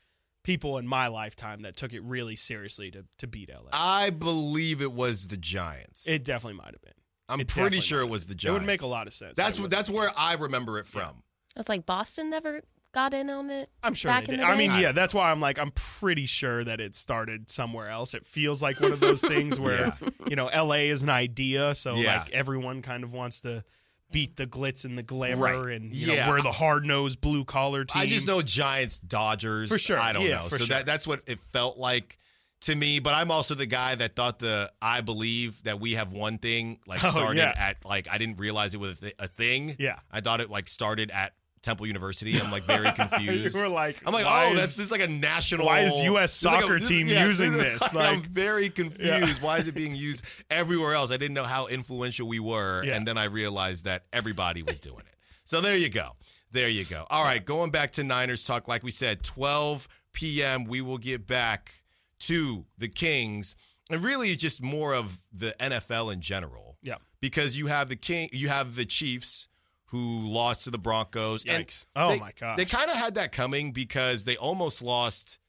[0.44, 3.70] people in my lifetime that took it really seriously to to beat LA.
[3.74, 6.08] I believe it was the Giants.
[6.08, 6.94] it definitely might have been.
[7.30, 8.36] I'm it pretty sure it was the.
[8.36, 8.58] Giants.
[8.58, 9.36] It would make a lot of sense.
[9.36, 11.24] That's It that's where I remember it from.
[11.56, 12.62] It's like Boston never
[12.94, 13.70] got in on it.
[13.84, 14.48] I'm sure back they in did.
[14.48, 17.90] the I mean, yeah, that's why I'm like, I'm pretty sure that it started somewhere
[17.90, 18.14] else.
[18.14, 19.94] It feels like one of those things where,
[20.30, 22.20] you know, LA is an idea, so Yeah.
[22.20, 23.64] like everyone kind of wants to
[24.12, 25.76] beat the glitz and the glamour, Right.
[25.76, 26.28] and you Yeah.
[26.28, 28.04] know, we're the hard nosed blue collar team.
[28.04, 29.70] I just know Giants, Dodgers.
[29.70, 30.00] For sure.
[30.00, 30.42] I don't Yeah, know.
[30.44, 30.76] for so sure.
[30.78, 32.18] that that's what it felt like
[32.62, 33.00] to me.
[33.00, 36.78] But I'm also the guy that thought the I believe that we have one thing
[36.86, 37.54] like Oh, started yeah.
[37.58, 39.76] at like I didn't realize it was a, th- a thing.
[39.80, 39.98] Yeah.
[40.12, 42.40] I thought it like started at Temple University.
[42.40, 43.56] I'm like very confused.
[43.58, 45.66] You were like, I'm like, oh, is- that's just like a national.
[45.66, 47.96] why is US this like a- soccer this- team yeah, using this is- this?
[47.96, 49.42] I'm very confused.
[49.42, 51.12] Why is it being used everywhere else?
[51.12, 52.96] I didn't know how influential we were, Yeah.
[52.98, 55.16] and then I realized that everybody was doing it.
[55.46, 56.12] So there you go.
[56.52, 57.06] There you go.
[57.10, 60.66] All right, going back to Niners talk, like we said, 12 p.m.
[60.66, 61.82] We will get back
[62.20, 63.56] to the Kings,
[63.90, 66.78] and really it's just more of the NFL in general.
[66.84, 66.96] Yeah.
[67.22, 69.48] because you have the King, you have the Chiefs
[69.94, 71.46] who lost to the Broncos.
[71.46, 72.58] and Oh they- my god!
[72.58, 75.40] They kind of had that coming because they almost lost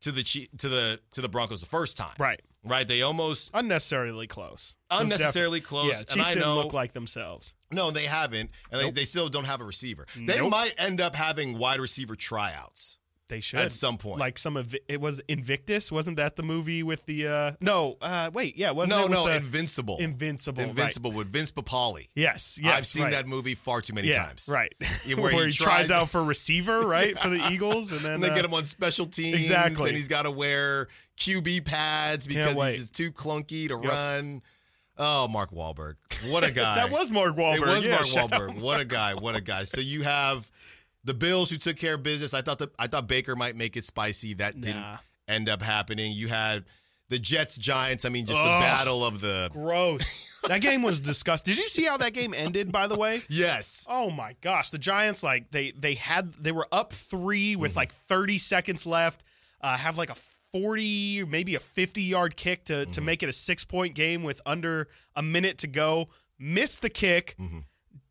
[0.00, 0.22] to the
[0.58, 2.14] to the to the Broncos the first time.
[2.18, 2.40] right.
[2.64, 2.86] Right.
[2.86, 4.76] They almost Unnecessarily close.
[4.88, 7.54] Unnecessarily close, Yeah, and Chiefs I didn't know- look like themselves.
[7.72, 10.06] no, they haven't, and they, they still don't have a receiver.
[10.16, 10.50] They Nope.
[10.50, 12.98] might end up having wide receiver tryouts.
[13.32, 14.20] They should at some point.
[14.20, 18.30] Like some of it was Invictus, wasn't that the movie with the uh no, uh
[18.32, 19.96] wait, yeah, wasn't no, it no, the, Invincible.
[19.98, 20.68] Invincible, right.
[20.68, 22.06] Invincible with Vince Papale.
[22.14, 22.76] Yes, yes.
[22.76, 23.12] I've seen right.
[23.12, 24.50] that movie far too many yeah, times.
[24.52, 24.74] Right.
[25.06, 28.02] Yeah, where, where he, he tries, tries- out for receiver, right, for the Eagles, and
[28.02, 29.38] then And they uh, get him on special teams.
[29.38, 29.88] exactly.
[29.88, 33.90] And he's got to wear QB pads because he's just too clunky to Yep.
[33.90, 34.42] run.
[34.98, 35.94] Oh, Mark Wahlberg.
[36.30, 36.74] What a guy.
[36.74, 37.56] that was Mark Wahlberg.
[37.56, 38.30] It was yeah, Mark.
[38.30, 38.60] Wahlberg.
[38.60, 39.14] What a guy!
[39.14, 39.64] What a guy!
[39.64, 40.50] So you have
[41.04, 42.32] the Bills who took care of business.
[42.34, 44.34] I thought that I thought Baker might make it spicy.
[44.34, 44.98] That didn't Nah.
[45.28, 46.12] end up happening.
[46.12, 46.64] You had
[47.08, 48.04] the Jets Giants.
[48.04, 50.40] I mean, just the battle of the Gross.
[50.48, 51.52] that game was disgusting.
[51.54, 52.72] Did you see how that game ended?
[52.72, 53.20] By the way.
[53.28, 53.86] yes.
[53.90, 57.60] Oh my gosh, the Giants like they they had they were up three Mm-hmm.
[57.62, 59.24] with like 30 seconds left.
[59.60, 62.90] Uh, have like a 40 maybe a 50 yard kick to Mm-hmm.
[62.92, 66.08] to make it a six point game with under a minute to go.
[66.38, 67.34] Miss the kick.
[67.40, 67.58] Mm-hmm.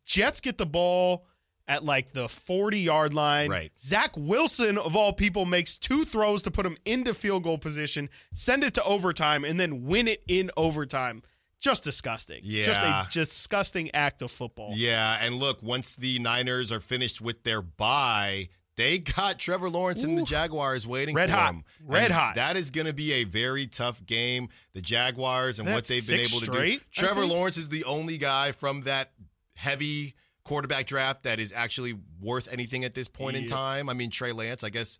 [0.06, 1.26] Jets get the ball
[1.68, 3.50] at like the 40 yard line.
[3.50, 3.70] Right.
[3.78, 8.08] Zach Wilson of all people makes two throws to put him into field goal position,
[8.32, 11.22] send it to overtime, and then win it in overtime.
[11.60, 12.40] Just disgusting.
[12.42, 12.64] Yeah.
[12.64, 14.72] Just a disgusting act of football.
[14.74, 20.02] Yeah, and look, once the Niners are finished with their bye, they got Trevor Lawrence
[20.02, 21.54] and the Jaguars waiting Red for hot.
[21.54, 21.64] him.
[21.86, 22.34] Red And hot.
[22.34, 24.48] That is going to be a very tough game.
[24.72, 26.78] The Jaguars and what they've been able to do.
[26.90, 27.26] Trevor?
[27.26, 29.12] Lawrence is the only guy from that
[29.54, 33.88] heavy quarterback draft that is actually worth anything at this point in time.
[33.88, 34.98] I mean, Trey Lance, I guess,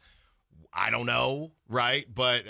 [0.72, 2.05] I don't know, right?
[2.12, 2.44] But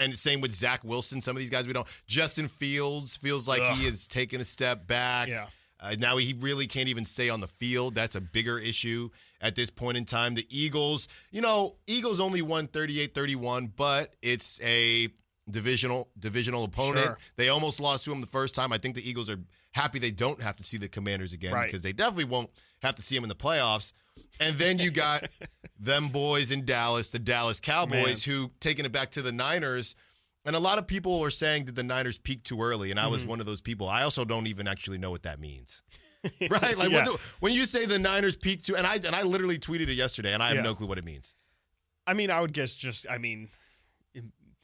[0.00, 1.20] and same with Zach Wilson.
[1.20, 1.86] Some of these guys we don't.
[2.06, 3.90] Justin Fields feels like he Ugh.
[3.90, 5.28] has taken a step back.
[5.28, 5.46] Yeah.
[5.78, 7.94] Uh, now he really can't even stay on the field.
[7.94, 10.34] That's a bigger issue at this point in time.
[10.34, 15.08] The Eagles, you know, Eagles only won 38-31, but it's a
[15.50, 17.04] divisional divisional opponent.
[17.04, 17.18] Sure.
[17.36, 18.72] They almost lost to him the first time.
[18.72, 19.38] I think the Eagles are
[19.76, 21.66] happy they don't have to see the Commanders again Right.
[21.68, 22.50] because they definitely won't
[22.82, 23.92] have to see them in the playoffs.
[24.40, 25.28] And then you got
[25.78, 29.94] them boys in Dallas, the Dallas Cowboys, who taking it back to the Niners.
[30.44, 33.04] And a lot of people are saying that the Niners peaked too early, and I
[33.04, 33.12] Mm-hmm.
[33.12, 33.88] was one of those people.
[33.88, 35.82] I also don't even actually know what that means.
[36.50, 36.76] right?
[36.76, 36.96] Like Yeah.
[36.98, 39.88] what do- when you say the Niners peaked too, and I and I literally tweeted
[39.88, 40.62] it yesterday, and I have Yeah.
[40.62, 41.34] no clue what it means.
[42.06, 43.48] I mean, I would guess just, I mean,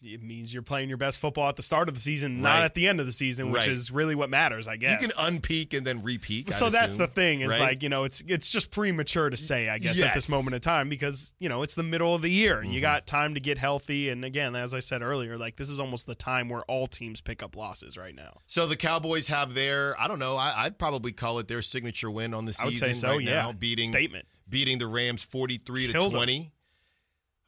[0.03, 2.75] it, means you're playing your best football at the start of the season, not at
[2.75, 3.69] the end of the season, which Right.
[3.71, 5.01] is really what matters, I guess.
[5.01, 6.49] You can unpeak and then repeak.
[6.49, 7.41] I'd so that's assume, the thing.
[7.43, 7.61] Is right?
[7.61, 10.61] like you know, it's it's just premature to say, I guess, at this moment in
[10.61, 12.81] time because you know it's the middle of the year you Mm-hmm.
[12.81, 14.09] got time to get healthy.
[14.09, 17.21] And again, as I said earlier, like this is almost the time where all teams
[17.21, 18.39] pick up losses right now.
[18.47, 22.11] So the Cowboys have their, I don't know, I, I'd probably call it their signature
[22.11, 22.67] win on the season.
[22.67, 23.09] I would say so.
[23.11, 24.27] right yeah, now, beating statement.
[24.49, 26.21] beating the Rams 43 to Killed 'em.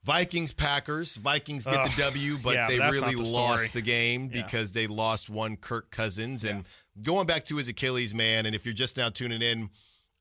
[0.04, 0.18] 20.
[0.18, 1.16] Vikings Packers.
[1.16, 4.42] Vikings get the W, but yeah, they really the lost the game Yeah.
[4.42, 6.64] because they lost one Kirk Cousins and
[7.02, 9.70] going back to his Achilles, man, and if you're just now tuning in,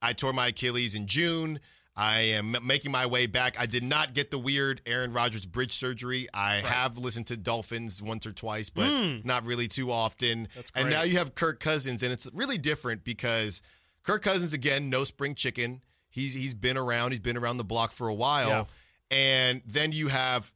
[0.01, 1.59] I tore my Achilles in June.
[1.95, 3.59] I am making my way back.
[3.59, 6.27] I did not get the weird Aaron Rodgers bridge surgery.
[6.33, 8.89] I have listened to Dolphins once or twice, but
[9.23, 10.47] not really too often.
[10.73, 13.61] And now you have Kirk Cousins, and it's really different because
[14.01, 15.83] Kirk Cousins again, no spring chicken.
[16.09, 17.11] He's he's been around.
[17.11, 18.63] He's been around the block for a while, Yeah.
[19.13, 20.51] And then you have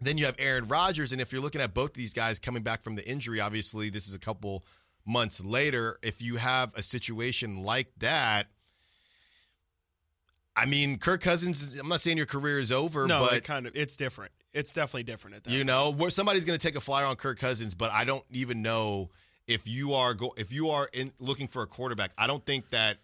[0.00, 2.82] then you have Aaron Rodgers, and if you're looking at both these guys coming back
[2.82, 4.64] from the injury, obviously this is a couple
[5.06, 5.98] months later.
[6.02, 8.46] If you have a situation like that,
[10.56, 11.78] I mean, Kirk Cousins.
[11.78, 14.32] I'm not saying your career is over, No, but it kind of it's different.
[14.52, 15.52] It's definitely different at that.
[15.52, 18.22] you know, where somebody's going to take a flyer on Kirk Cousins, but I don't
[18.30, 19.10] even know
[19.48, 22.12] if you are go if you are in looking for a quarterback.
[22.16, 22.98] I don't think that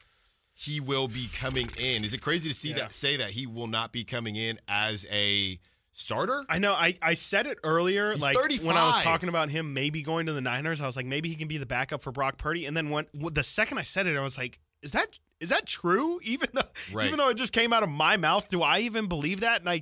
[0.61, 2.05] he will be coming in.
[2.05, 2.75] Is it crazy to see Yeah.
[2.81, 5.59] that say that he will not be coming in as a
[5.93, 6.45] starter?
[6.51, 6.75] I know.
[6.75, 10.27] I, I said it earlier, He's like when I was talking about him maybe going
[10.27, 10.83] to the Niners.
[10.83, 12.67] I was like, maybe he can be the backup for Brock Purdy.
[12.67, 15.65] And then when the second I said it, I was like, is that is that
[15.65, 16.21] true?
[16.25, 16.61] Even though
[16.93, 17.07] Right.
[17.07, 19.61] even though it just came out of my mouth, do I even believe that?
[19.61, 19.81] And I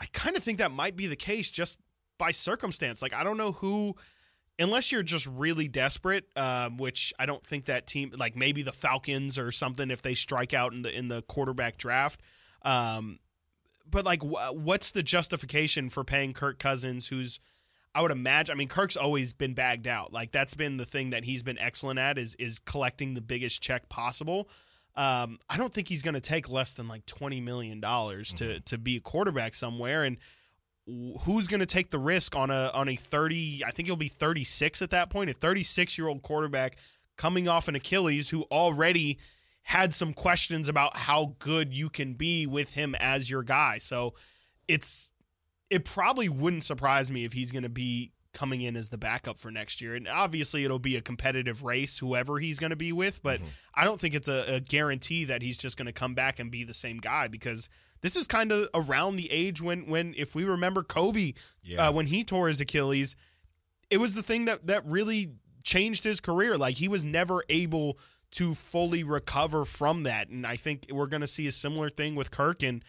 [0.00, 1.78] I kind of think that might be the case just
[2.18, 3.02] by circumstance.
[3.02, 3.94] Like I don't know who.
[4.58, 8.72] Unless you're just really desperate, um, which I don't think that team, like maybe the
[8.72, 12.22] Falcons or something, if they strike out in the in the quarterback draft,
[12.62, 13.18] um,
[13.90, 17.38] but like wh- what's the justification for paying Kirk Cousins who's
[17.94, 20.12] I would imagine I mean Kirk's always been bagged out.
[20.12, 23.62] Like that's been the thing that he's been excellent at is is collecting the biggest
[23.62, 24.48] check possible.
[24.94, 28.60] Um, I don't think he's going to take less than like 20 million dollars to
[28.60, 30.16] to be a quarterback somewhere and
[30.86, 34.08] who's going to take the risk on a on a 30 I think he'll be
[34.08, 36.76] 36 at that point, a 36-year-old quarterback
[37.16, 39.18] coming off an Achilles who already
[39.62, 43.78] had some questions about how good you can be with him as your guy.
[43.78, 44.14] So
[44.68, 45.12] it's
[45.70, 49.38] it probably wouldn't surprise me if he's going to be coming in as the backup
[49.38, 49.96] for next year.
[49.96, 53.48] And obviously it'll be a competitive race whoever he's going to be with, but mm-hmm.
[53.74, 56.50] I don't think it's a, a guarantee that he's just going to come back and
[56.50, 57.68] be the same guy because
[58.06, 61.32] this is kind of around the age when when if we remember Kobe
[61.64, 61.88] Yeah.
[61.88, 63.16] uh, when he tore his Achilles,
[63.90, 65.32] it was the thing that that really
[65.64, 66.56] changed his career.
[66.56, 67.98] Like he was never able
[68.32, 72.14] to fully recover from that, and I think we're going to see a similar thing
[72.14, 72.62] with Kirk.
[72.62, 72.84] And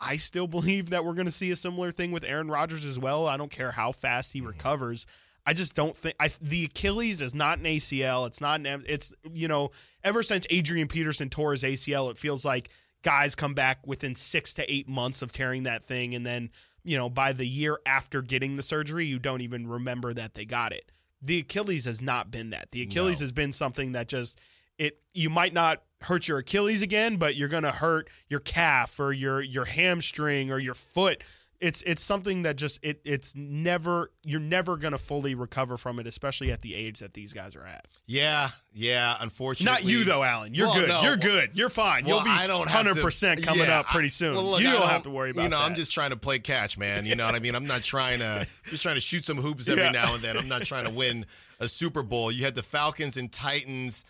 [0.00, 2.96] I still believe that we're going to see a similar thing with Aaron Rodgers as
[2.96, 3.26] well.
[3.26, 5.04] I don't care how fast he recovers.
[5.44, 8.26] I just don't think I, the Achilles is not an ACL.
[8.28, 8.84] It's not an.
[8.86, 9.72] It's you know
[10.04, 12.70] ever since Adrian Peterson tore his ACL, it feels like
[13.04, 16.50] guys come back within six to eight months of tearing that thing, and then
[16.82, 20.44] you know by the year after getting the surgery, you don't even remember that they
[20.44, 20.90] got it.
[21.22, 22.72] The Achilles has not been that.
[22.72, 23.24] The Achilles No.
[23.24, 24.40] has been something that just
[24.78, 25.00] it.
[25.12, 29.40] You might not hurt your Achilles again, but you're gonna hurt your calf or your
[29.40, 31.22] your hamstring or your foot.
[31.64, 36.06] It's it's something that just it it's never you're never gonna fully recover from it,
[36.06, 37.86] especially at the age that these guys are at.
[38.06, 39.16] Yeah, yeah.
[39.20, 40.52] Unfortunately, Not you though, Alan.
[40.54, 40.88] You're Well, good.
[40.90, 41.02] no.
[41.02, 41.50] You're good.
[41.54, 42.04] You're fine.
[42.04, 44.34] Well, You'll be I don't hundred percent coming Yeah, up pretty I- soon.
[44.34, 45.64] well, look, you I don't, have to worry about You know, that.
[45.64, 47.06] I'm just trying to play catch, man.
[47.06, 47.54] You know what I mean?
[47.54, 49.90] I'm not trying to just trying to shoot some hoops every Yeah.
[49.92, 50.36] now and then.
[50.36, 51.24] I'm not trying to win
[51.60, 52.30] a Super Bowl.
[52.30, 54.04] You had the Falcons and Titans.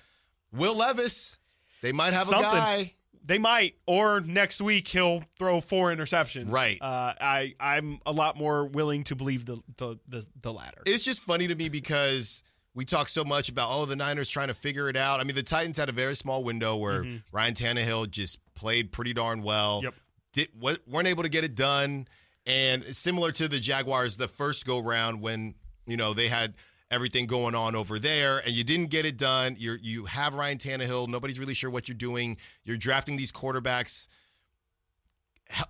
[0.53, 1.37] Will Levis,
[1.83, 2.47] they might have Something.
[2.49, 2.93] a guy.
[3.27, 6.51] They might, or next week he'll throw four interceptions.
[6.51, 6.77] Right.
[6.81, 10.83] Uh, I I'm a lot more willing to believe the the the, the latter.
[10.85, 12.43] It's just funny to me because
[12.75, 15.21] we talk so much about oh the Niners trying to figure it out.
[15.21, 19.15] I mean the Titans had a very small window where Ryan Tannehill just played pretty
[19.15, 19.81] darn well.
[19.83, 19.95] Yep.
[20.35, 20.49] Did
[20.87, 22.09] weren't able to get it done,
[22.45, 25.55] and similar to the Jaguars the first go round when
[25.87, 26.55] you know they had
[26.95, 29.57] everything going on over there and you didn't get it done.
[29.59, 31.09] You you have Ryan Tannehill.
[31.09, 32.37] Nobody's really sure what you're doing.
[32.65, 34.09] You're drafting these quarterbacks.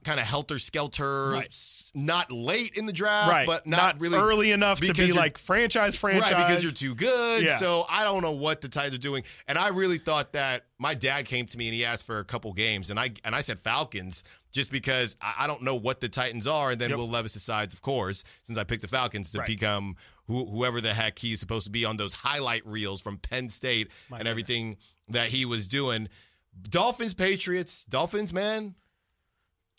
[0.05, 1.47] Kind of helter skelter, Right.
[1.49, 5.37] s- not late in the draft, right, but not, really early enough to be like
[5.37, 6.33] franchise franchise.
[6.33, 7.43] Right, because you're too good.
[7.43, 7.57] Yeah.
[7.59, 9.25] So I don't know what the Titans are doing.
[9.49, 12.25] And I really thought that my dad came to me and he asked for a
[12.25, 16.01] couple games, and I and I said Falcons just because I, I don't know what
[16.01, 16.71] the Titans are.
[16.71, 16.99] And then Yep.
[16.99, 19.47] Will Levis decides, of course, since I picked the Falcons to Right.
[19.49, 19.97] become
[20.29, 23.91] who, whoever the heck he's supposed to be on those highlight reels from Penn State
[24.09, 24.31] My and goodness.
[24.31, 24.77] everything
[25.09, 26.09] that he was doing.
[26.71, 28.77] Dolphins, Patriots, Dolphins, man.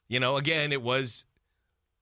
[0.07, 1.25] You know, again, it was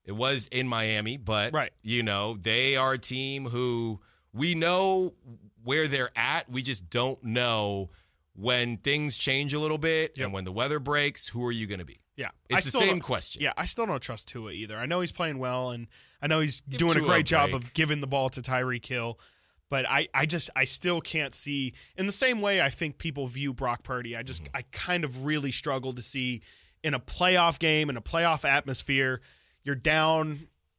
[0.04, 1.72] it was in Miami, but Right.
[1.82, 4.00] you know, they are a team who
[4.32, 5.14] we know
[5.62, 6.48] where they're at.
[6.50, 7.90] We just don't know
[8.34, 10.24] when things change a little bit Yep.
[10.26, 12.00] and when the weather breaks, who are you going to be?
[12.16, 13.42] Yeah, It's the still same question.
[13.42, 14.76] Yeah, I still don't trust Tua either.
[14.76, 15.88] I know he's playing well, and
[16.22, 18.40] I know he's Give doing a Tua a great job of giving the ball to
[18.40, 19.18] Tyreek Hill.
[19.70, 23.26] But I, I just, I still can't see in the same way I think people
[23.26, 24.14] view Brock Purdy.
[24.16, 24.56] I just, Mm-hmm.
[24.58, 26.42] I kind of really struggle to see
[26.84, 29.22] in a playoff game in a playoff atmosphere,
[29.64, 30.38] you're down,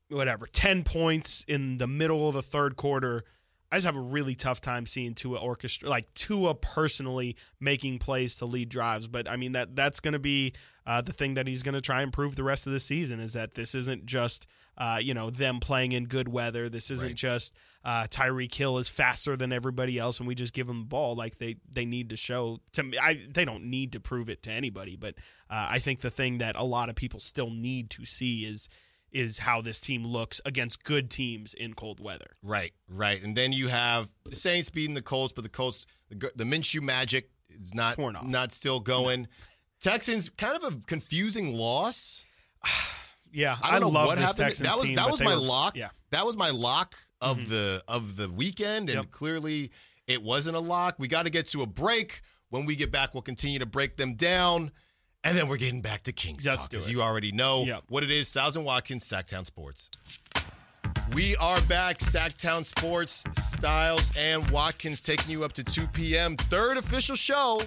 [0.09, 3.25] whatever, ten points in the middle of the third quarter.
[3.71, 8.37] I just have a really tough time seeing Tua orchestra like Tua personally making plays
[8.37, 9.07] to lead drives.
[9.07, 10.53] But I mean that that's going to be
[10.85, 13.19] uh, the thing that he's going to try and prove the rest of the season
[13.19, 16.67] is that this isn't just uh, you know them playing in good weather.
[16.69, 17.15] This isn't Right.
[17.15, 20.85] just uh, Tyreek Hill is faster than everybody else, and we just give them the
[20.85, 21.15] ball.
[21.15, 22.97] Like they they need to show to me.
[22.97, 25.15] I, they don't need to prove it to anybody, but
[25.49, 28.67] uh, I think the thing that a lot of people still need to see is
[29.11, 32.35] is how this team looks against good teams in cold weather.
[32.43, 33.23] Right, right.
[33.23, 36.81] And then you have the Saints beating the Colts, but the Colts, the, the Minshew
[36.81, 38.25] magic is not It's worn off.
[38.25, 39.29] not still going.
[39.85, 42.25] Texans, kind of a confusing loss.
[43.37, 44.37] Yeah, I don't know love what happened.
[44.37, 45.75] Texans that was team, that was my were- lock.
[45.75, 47.49] Yeah, That was my lock of mm-hmm.
[47.49, 49.11] the of the weekend, and Yep.
[49.11, 49.71] clearly
[50.07, 50.95] it wasn't a lock.
[50.99, 52.21] We got to get to a break.
[52.49, 54.71] When we get back, we'll continue to break them down,
[55.25, 57.83] and then we're getting back to Kings Let's talk, as you already know Yep.
[57.89, 58.29] what it is.
[58.29, 59.89] Stiles and Watkins, Sactown Sports.
[61.13, 66.37] We are back, Sactown Sports, Stiles and Watkins taking you up to 2 p.m.
[66.37, 67.61] Third official show.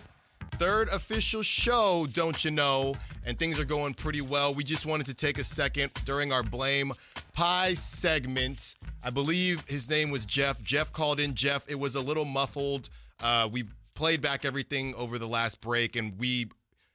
[0.59, 2.97] Third official show, don't you know?
[3.25, 4.53] And things are going pretty well.
[4.53, 6.92] We just wanted to take a second during our Blame
[7.33, 8.75] Pie segment.
[9.03, 10.62] I believe his name was Jeff.
[10.64, 11.35] Jeff called in.
[11.35, 12.88] Jeff, it was a little muffled.
[13.21, 16.47] Uh, we played back everything over the last break, and we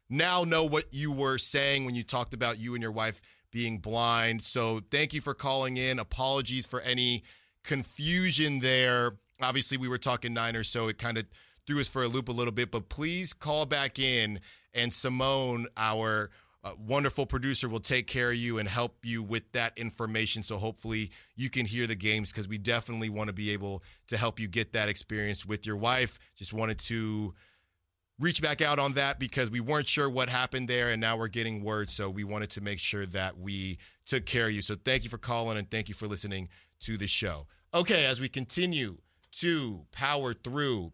[0.09, 3.77] now know what you were saying when you talked about you and your wife being
[3.77, 4.41] blind.
[4.41, 5.99] So thank you for calling in.
[5.99, 7.23] Apologies for any
[7.63, 9.13] confusion there.
[9.41, 11.25] Obviously, we were talking Niners, so it kind of
[11.65, 12.71] threw us for a loop a little bit.
[12.71, 14.39] But please call back in,
[14.73, 16.29] and Simone, our
[16.63, 20.43] uh, wonderful producer, will take care of you and help you with that information.
[20.43, 24.17] So hopefully you can hear the games because we definitely want to be able to
[24.17, 26.19] help you get that experience with your wife.
[26.35, 27.33] Just wanted to
[28.19, 31.27] reach back out on that because we weren't sure what happened there and now we're
[31.27, 34.75] getting word so we wanted to make sure that we took care of you so
[34.85, 36.47] thank you for calling and thank you for listening
[36.79, 38.97] to the show okay as we continue
[39.31, 40.91] to power through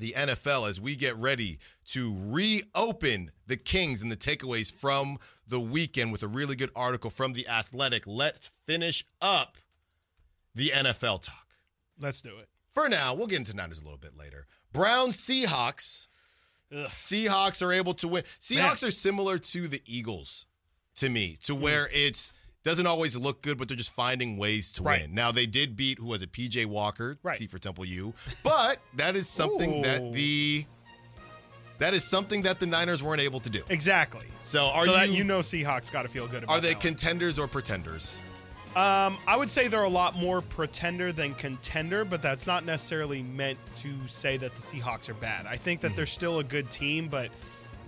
[0.00, 5.60] the NFL as we get ready to reopen the Kings and the takeaways from the
[5.60, 8.04] weekend with a really good article from The Athletic.
[8.06, 9.58] Let's finish up
[10.54, 11.54] the NFL talk.
[11.98, 12.48] Let's do it.
[12.72, 14.46] For now, we'll get into Niners a little bit later.
[14.72, 16.08] Brown Seahawks.
[16.72, 18.22] Seahawks are able to win.
[18.22, 20.46] Seahawks are similar to the Eagles
[20.96, 21.60] to me, to Hmm.
[21.62, 22.32] where it's
[22.62, 25.02] doesn't always look good, but they're just finding ways to Right.
[25.02, 25.14] win.
[25.14, 26.32] Now they did beat who was it?
[26.32, 27.34] PJ Walker, Right.
[27.36, 28.12] T for Temple U,
[28.44, 30.64] but that is something that the
[31.78, 33.62] that is something that the Niners weren't able to do.
[33.70, 34.26] Exactly.
[34.40, 36.74] So are so you, that you know Seahawks got to feel good about are they
[36.74, 38.20] contenders or pretenders?
[38.76, 43.20] Um, I would say they're a lot more pretender than contender, but that's not necessarily
[43.22, 45.46] meant to say that the Seahawks are bad.
[45.46, 45.96] I think that Mm-hmm.
[45.96, 47.30] they're still a good team, but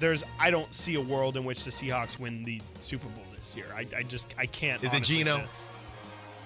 [0.00, 3.56] there's I don't see a world in which the Seahawks win the Super Bowl this
[3.56, 3.66] year.
[3.74, 4.82] I, I just I can't.
[4.84, 5.36] Is it Geno?
[5.38, 5.44] Say-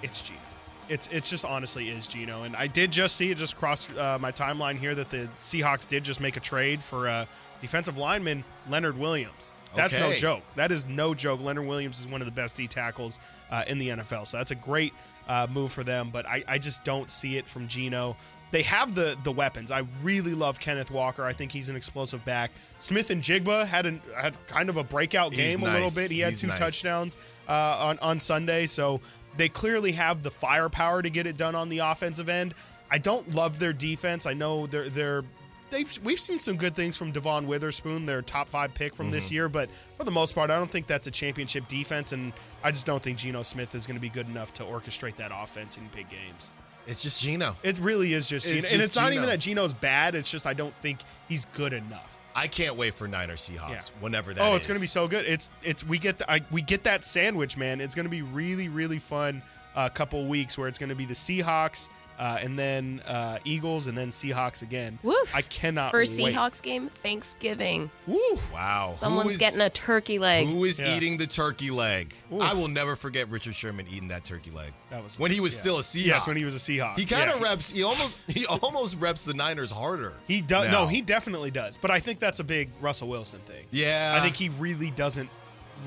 [0.02, 0.40] It's Geno.
[0.88, 2.44] It's it's just honestly is Geno.
[2.44, 5.86] and I did just see it just cross uh, my timeline here that the Seahawks
[5.88, 7.26] did just make a trade for uh,
[7.60, 9.52] defensive lineman Leonard Williams.
[9.74, 10.42] That's no joke.
[10.54, 11.40] That is no joke.
[11.42, 13.18] Leonard Williams is one of the best D tackles
[13.50, 14.94] uh, in the NFL, so that's a great
[15.28, 16.08] uh, move for them.
[16.10, 18.16] But I, I just don't see it from Geno.
[18.56, 19.70] They have the the weapons.
[19.70, 21.24] I really love Kenneth Walker.
[21.24, 22.52] I think he's an explosive back.
[22.78, 26.10] Smith-Njigba had an had kind of a breakout game a little bit.
[26.10, 26.58] He had He's two nice.
[26.58, 27.18] touchdowns
[27.50, 29.02] uh, on on Sunday, so
[29.36, 32.54] they clearly have the firepower to get it done on the offensive end.
[32.90, 34.24] I don't love their defense.
[34.24, 35.22] I know they're they're
[35.68, 39.26] they've we've seen some good things from Devon Witherspoon, their top five pick from this
[39.26, 39.34] Mm-hmm.
[39.34, 42.32] year, but for the most part, I don't think that's a championship defense, and
[42.64, 45.30] I just don't think Geno Smith is going to be good enough to orchestrate that
[45.34, 46.52] offense in big games.
[46.86, 47.54] It's just Geno.
[47.62, 49.14] It really is just It's Geno, and just it's not Geno.
[49.22, 50.14] even that Geno's bad.
[50.14, 52.20] It's just I don't think he's good enough.
[52.34, 54.00] I can't wait for Niners Seahawks Yeah.
[54.00, 55.24] whenever that oh, it's going to be so good.
[55.24, 57.80] It's it's we get the, I, we get that sandwich, man.
[57.80, 59.42] It's going to be really really fun.
[59.78, 63.86] A couple weeks where it's going to be the Seahawks uh, and then uh, Eagles
[63.86, 64.98] and then Seahawks again.
[65.02, 65.34] Woof.
[65.34, 66.34] I cannot First wait.
[66.34, 67.90] Seahawks game, Thanksgiving.
[68.06, 68.20] Woo.
[68.52, 68.96] Wow.
[69.00, 70.46] Someone's is- getting a turkey leg.
[70.46, 70.96] Who is Yeah.
[70.96, 72.14] eating the turkey leg?
[72.32, 72.40] Ooh.
[72.40, 74.72] I will never forget Richard Sherman eating that turkey leg.
[74.90, 75.60] That was when he was yeah.
[75.60, 76.06] still a Seahawk.
[76.06, 76.98] Yes, when he was a Seahawk.
[76.98, 77.48] He kind of Yeah.
[77.48, 77.70] reps.
[77.70, 80.14] He almost he almost reps the Niners harder.
[80.26, 80.70] He does.
[80.70, 81.76] No, he definitely does.
[81.76, 83.64] But I think that's a big Russell Wilson thing.
[83.70, 84.14] Yeah.
[84.16, 85.28] I think he really doesn't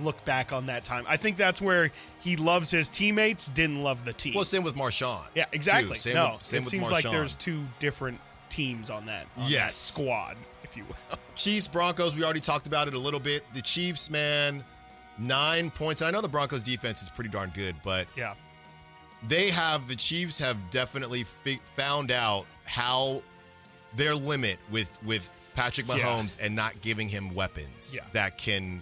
[0.01, 1.05] look back on that time.
[1.07, 4.33] I think that's where he loves his teammates, didn't love the team.
[4.35, 5.25] Well, same with Marshawn.
[5.35, 5.49] yeah, too.
[5.53, 5.97] exactly.
[5.97, 8.19] Same no, with, same it with seems like there's two different
[8.49, 9.27] teams on that.
[9.37, 9.75] on that Yes.
[9.75, 10.95] squad, if you will.
[11.35, 12.15] Chiefs Broncos.
[12.15, 13.43] We already talked about it a little bit.
[13.53, 14.63] The Chiefs, man,
[15.17, 16.01] nine points.
[16.01, 18.33] And I know the Broncos defense is pretty darn good, but yeah.
[19.27, 23.21] they have the Chiefs have definitely fi- found out how
[23.95, 25.95] their limit with with Patrick Yeah.
[25.97, 28.05] Mahomes and not giving him weapons Yeah.
[28.13, 28.81] that can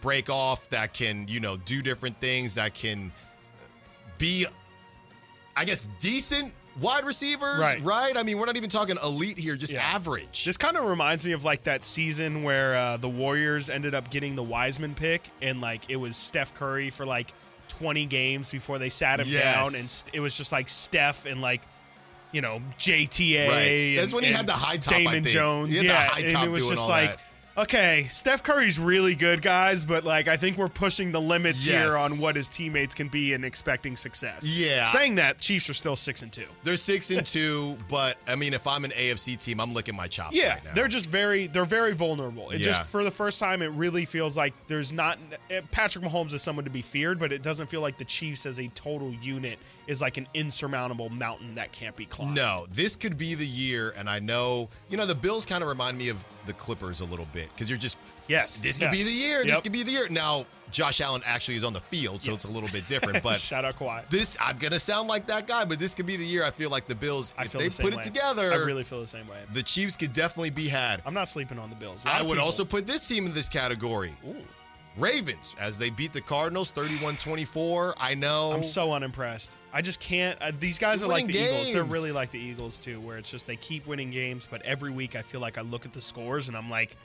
[0.00, 3.12] break off, that can you know do different things, that can
[4.18, 4.46] be,
[5.56, 8.16] I guess, decent wide receivers, Right.
[8.16, 9.82] I mean, we're not even talking elite here, just Yeah.
[9.82, 10.44] average.
[10.44, 14.10] This kind of reminds me of like that season where uh, the Warriors ended up
[14.10, 17.30] getting the Wiseman pick, and like it was Steph Curry for like
[17.68, 19.42] 20 games before they sat him Yes.
[19.42, 21.62] down, and st- it was just like Steph and like.
[22.32, 23.48] You know JTA.
[23.48, 23.96] Right.
[23.96, 25.26] That's and- when he had the high top, I Damon think.
[25.26, 25.70] Jones.
[25.76, 27.20] He had the yeah, and it was just like, that.
[27.62, 31.84] Okay, Steph Curry's really good, guys, but like I think we're pushing the limits Yes.
[31.90, 34.44] here on what his teammates can be and expecting success.
[34.58, 34.84] Yeah.
[34.84, 36.46] Saying that, Chiefs are still six and two.
[36.64, 40.06] They're six and two, but I mean, if I'm an AFC team, I'm licking my
[40.06, 40.36] chops.
[40.36, 40.74] Yeah, right now.
[40.74, 42.50] they're just very they're very vulnerable.
[42.50, 42.66] It Yeah.
[42.66, 45.18] just for the first time it really feels like there's not
[45.50, 48.46] eh, Patrick Mahomes is someone to be feared, but it doesn't feel like the Chiefs
[48.46, 52.34] as a total unit is like an insurmountable mountain that can't be climbed.
[52.34, 55.68] No, this could be the year, and I know, you know, the Bills kind of
[55.68, 57.96] remind me of the Clippers a little bit because you're just,
[58.28, 58.60] Yes.
[58.60, 58.90] this could yeah.
[58.90, 59.44] be the year.
[59.44, 60.06] This could be the year.
[60.10, 62.44] Now, Josh Allen actually is on the field, so Yes.
[62.44, 63.22] it's a little bit different.
[63.22, 64.08] But Shout out Kawhi.
[64.10, 66.44] this, I'm gonna sound like that guy, but this could be the year.
[66.44, 68.00] I feel like the Bills, I if they the put way.
[68.00, 69.38] it together, I really feel the same way.
[69.52, 71.02] the Chiefs could definitely be had.
[71.06, 72.04] I'm not sleeping on the Bills.
[72.06, 74.12] I would people- also put this team in this category.
[74.26, 74.36] Ooh,
[74.96, 77.94] Ravens, as they beat the Cardinals 31 24.
[77.98, 78.52] I know.
[78.52, 79.56] I'm so unimpressed.
[79.72, 80.40] I just can't.
[80.42, 81.72] Uh, these guys are like the winning Eagles.
[81.72, 84.90] They're really like the Eagles too, where it's just they keep winning games, but every
[84.90, 86.96] week I feel like I look at the scores and I'm like,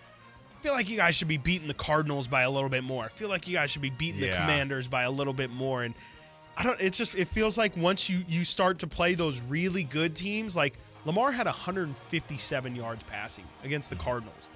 [0.59, 3.05] I feel like you guys should be beating the Cardinals by a little bit more.
[3.05, 5.83] I feel like you guys should be beating the Commanders by a little bit more.
[5.83, 5.93] And
[6.57, 6.79] I don't.
[6.81, 10.57] It's just it feels like once you you start to play those really good teams,
[10.57, 14.49] like Lamar had 157 yards passing against the Cardinals.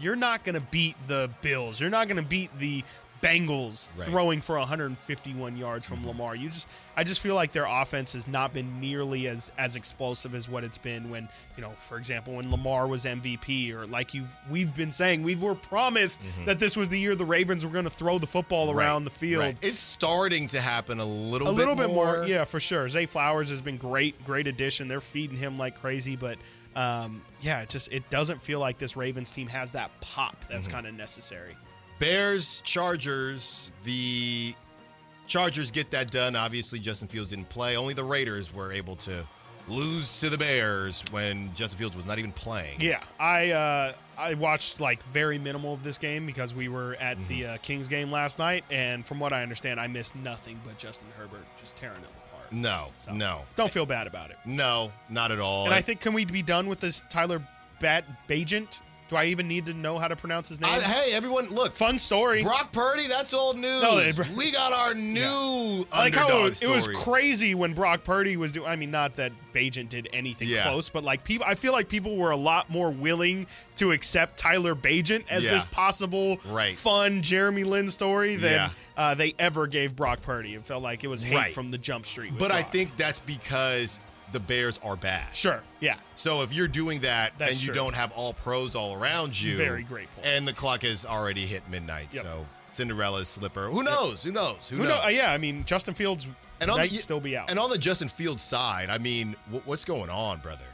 [0.00, 1.80] You're not going to beat the Bills.
[1.80, 2.84] You're not going to beat the
[3.22, 4.08] Bengals Right.
[4.08, 6.34] throwing for 151 yards from Lamar.
[6.36, 10.34] You just I just feel like their offense has not been nearly as as explosive
[10.34, 14.14] as what it's been when, you know, for example, when Lamar was MVP or like
[14.14, 17.72] you've we've been saying, we were promised that this was the year the Ravens were
[17.72, 19.42] going to throw the football around the field.
[19.42, 19.56] Right.
[19.62, 22.18] It's starting to happen a little a bit little bit more.
[22.18, 22.26] more.
[22.26, 22.88] yeah, for sure.
[22.88, 24.88] Zay Flowers has been great, great addition.
[24.88, 26.38] They're feeding him like crazy, but
[26.76, 30.66] um, yeah, it just it doesn't feel like this Ravens team has that pop that's
[30.68, 30.74] Mm-hmm.
[30.76, 31.56] kind of necessary.
[31.98, 33.72] Bears, Chargers.
[33.84, 34.54] The
[35.26, 36.36] Chargers get that done.
[36.36, 37.76] Obviously, Justin Fields didn't play.
[37.76, 39.24] Only the Raiders were able to
[39.68, 42.80] lose to the Bears when Justin Fields was not even playing.
[42.80, 47.18] Yeah, I uh, I watched like very minimal of this game because we were at
[47.18, 47.28] Mm-hmm.
[47.28, 50.78] the uh, Kings game last night, and from what I understand, I missed nothing but
[50.78, 52.50] Justin Herbert just tearing them apart.
[52.50, 54.36] No, So, no, Don't feel bad about it.
[54.46, 55.66] no, not at all.
[55.66, 57.42] And I think can we be done with this Tyler
[57.80, 58.80] Bat Bagent?
[59.08, 60.70] Do I even need to know how to pronounce his name?
[60.70, 61.72] I- hey, everyone, look.
[61.72, 62.42] Fun story.
[62.42, 63.82] Brock Purdy, that's old news.
[63.82, 68.04] No, it- we got our new I like how it, it was crazy when Brock
[68.04, 68.68] Purdy was doing.
[68.68, 70.64] I mean, not that Bagent did anything Yeah.
[70.64, 73.46] close, but like people, I feel like people were a lot more willing
[73.76, 75.52] to accept Tyler Bagent as Yeah.
[75.52, 76.76] this possible Right.
[76.76, 78.70] fun Jeremy Lin story than Yeah.
[78.96, 80.54] uh, they ever gave Brock Purdy.
[80.54, 81.54] It felt like it was hate Right.
[81.54, 82.34] from the jump street.
[82.38, 84.00] But I think that's because
[84.32, 85.34] the Bears are bad.
[85.34, 87.74] sure, yeah, So if you're doing that That's and you true.
[87.82, 90.26] don't have all pros all around you, Very great point.
[90.26, 92.24] And the clock has already hit midnight, Yep.
[92.24, 93.68] so Cinderella's slipper.
[93.70, 94.22] Who knows?
[94.24, 94.68] Who knows?
[94.68, 95.02] Who, who knows?
[95.02, 95.08] know?
[95.08, 96.26] Yeah, I mean, Justin Fields
[96.60, 97.50] And on might the, still be out.
[97.50, 100.66] And on the Justin Fields side, I mean, wh- what's going on, brother?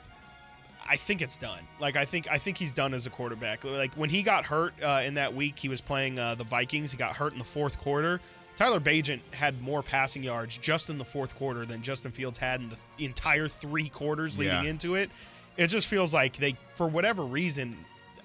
[0.86, 1.60] I think it's done.
[1.80, 3.64] Like I think I think he's done as a quarterback.
[3.64, 6.90] Like when he got hurt uh, in that week, he was playing uh, the Vikings.
[6.90, 8.20] He got hurt in the fourth quarter.
[8.56, 12.60] Tyler Bagent had more passing yards just in the fourth quarter than Justin Fields had
[12.60, 14.70] in the entire three quarters leading Yeah.
[14.70, 15.10] into it.
[15.56, 17.76] It just feels like they, for whatever reason,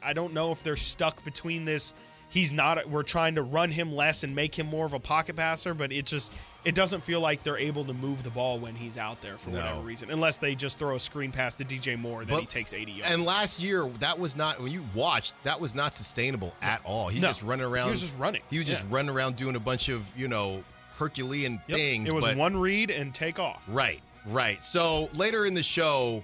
[0.04, 1.94] I don't know if they're stuck between this.
[2.32, 2.88] He's not.
[2.88, 5.92] We're trying to run him less and make him more of a pocket passer, but
[5.92, 6.32] it just
[6.64, 9.50] it doesn't feel like they're able to move the ball when he's out there for
[9.50, 9.58] No.
[9.60, 12.74] whatever reason, unless they just throw a screen pass to DJ Moore that he takes
[12.74, 13.12] 80 yards.
[13.14, 15.42] And last year, that was not when you watched.
[15.44, 17.08] That was not sustainable at all.
[17.08, 17.30] He's No.
[17.30, 17.86] just running around.
[17.86, 18.42] He was just running.
[18.50, 18.96] He was just Yeah.
[18.96, 20.64] running around doing a bunch of you know
[20.98, 21.78] Herculean Yep.
[21.80, 22.10] things.
[22.10, 23.64] It was but one read and take off.
[23.68, 24.64] Right, right.
[24.64, 26.24] So later in the show,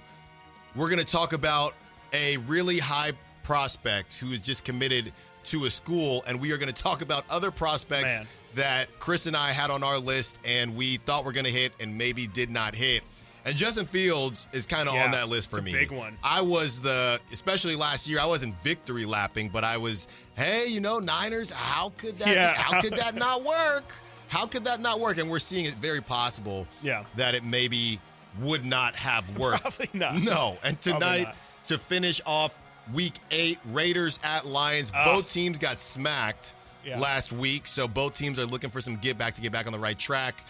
[0.76, 1.74] we're going to talk about
[2.12, 5.12] a really high prospect who is just committed
[5.46, 8.26] to a school, and we are going to talk about other prospects Man.
[8.54, 11.72] that Chris and I had on our list and we thought were going to hit
[11.80, 13.02] and maybe did not hit.
[13.44, 15.72] And Justin Fields is kind of Yeah, on that list for it's a me.
[15.72, 16.18] big one.
[16.24, 20.80] I was the, especially last year, I wasn't victory lapping, but I was, hey, you
[20.80, 22.54] know, Niners, how could that, Yeah.
[22.54, 23.92] how could that not work?
[24.28, 25.18] How could that not work?
[25.18, 27.04] And we're seeing it very possible Yeah.
[27.14, 28.00] that it maybe
[28.40, 29.62] would not have worked.
[29.62, 30.16] Probably not.
[30.20, 30.58] No.
[30.64, 31.32] And tonight,
[31.66, 32.58] to finish off
[32.92, 34.92] week eight, Raiders at Lions.
[34.94, 35.04] Ugh.
[35.16, 36.98] Both teams got smacked Yeah.
[36.98, 37.66] last week.
[37.66, 39.98] So both teams are looking for some get back to get back on the right
[39.98, 40.44] track.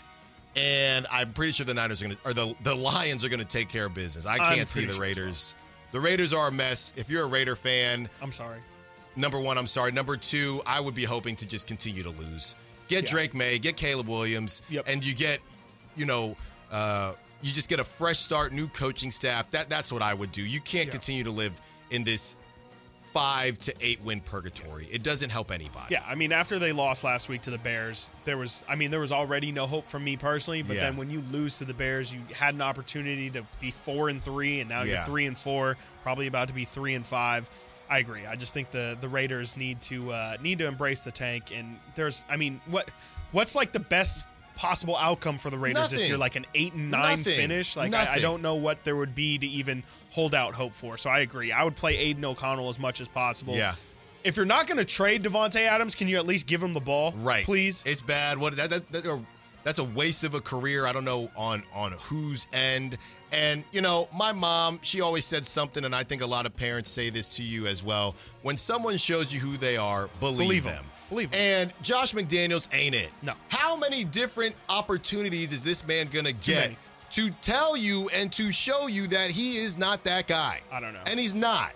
[0.55, 3.41] And I'm pretty sure the Niners are going to, or the, the Lions are going
[3.41, 4.25] to take care of business.
[4.27, 5.03] I can't see the sure.
[5.03, 5.55] Raiders.
[5.93, 6.95] The Raiders are a mess.
[6.97, 8.59] If you're a Raider fan, I'm sorry.
[9.17, 9.93] number one, I'm sorry.
[9.93, 12.57] Number two, I would be hoping to just continue to lose.
[12.89, 13.11] Get Yeah.
[13.11, 14.85] Drake Maye, get Caleb Williams, Yep.
[14.89, 15.41] and you get,
[15.95, 16.37] you know,
[16.71, 17.13] uh,
[17.43, 19.51] you just get a fresh start, new coaching staff.
[19.51, 20.43] That that's what I would do.
[20.43, 20.93] You can't Yeah.
[20.93, 21.61] continue to live
[21.91, 22.37] in this
[23.13, 24.87] five to eight win purgatory.
[24.93, 25.87] It doesn't help anybody.
[25.91, 28.91] Yeah, I mean, after they lost last week to the Bears, there was, I mean,
[28.91, 30.63] there was already no hope from me personally.
[30.63, 30.83] But Yeah.
[30.83, 34.23] then when you lose to the Bears, you had an opportunity to be four and
[34.23, 37.49] three, and now you're three and four, probably about to be three and five.
[37.89, 38.27] I agree.
[38.27, 41.53] I just think the the Raiders need to uh, need to embrace the tank.
[41.55, 42.91] And there's, I mean, what
[43.33, 44.27] what's like the best
[44.57, 46.19] possible outcome for the Raiders this year?
[46.19, 47.35] Like an eight and nine Nothing.
[47.37, 47.77] finish?
[47.77, 50.97] Like I, I don't know what there would be to even hold out hope for.
[50.99, 51.53] So I agree.
[51.53, 53.55] I would play Aidan O'Connell as much as possible.
[53.55, 53.75] Yeah.
[54.25, 56.81] If you're not going to trade Davante Adams, can you at least give him the
[56.81, 57.13] ball?
[57.19, 57.45] Right.
[57.45, 57.85] Please.
[57.87, 58.39] It's bad.
[58.39, 59.19] What that, that, that uh,
[59.63, 60.85] that's a waste of a career.
[60.87, 62.99] I don't know on on whose end.
[63.31, 66.57] And you know, my mom, she always said something, and I think a lot of
[66.57, 68.17] parents say this to you as well.
[68.43, 70.75] When someone shows you who they are, believe, Believe 'em.
[70.75, 70.85] them.
[71.35, 73.11] And Josh McDaniels ain't it.
[73.23, 73.35] No.
[73.49, 76.73] How many different opportunities is this man gonna get
[77.13, 80.61] to tell you and to show you that he is not that guy?
[80.73, 81.03] I don't know.
[81.07, 81.73] And he's not.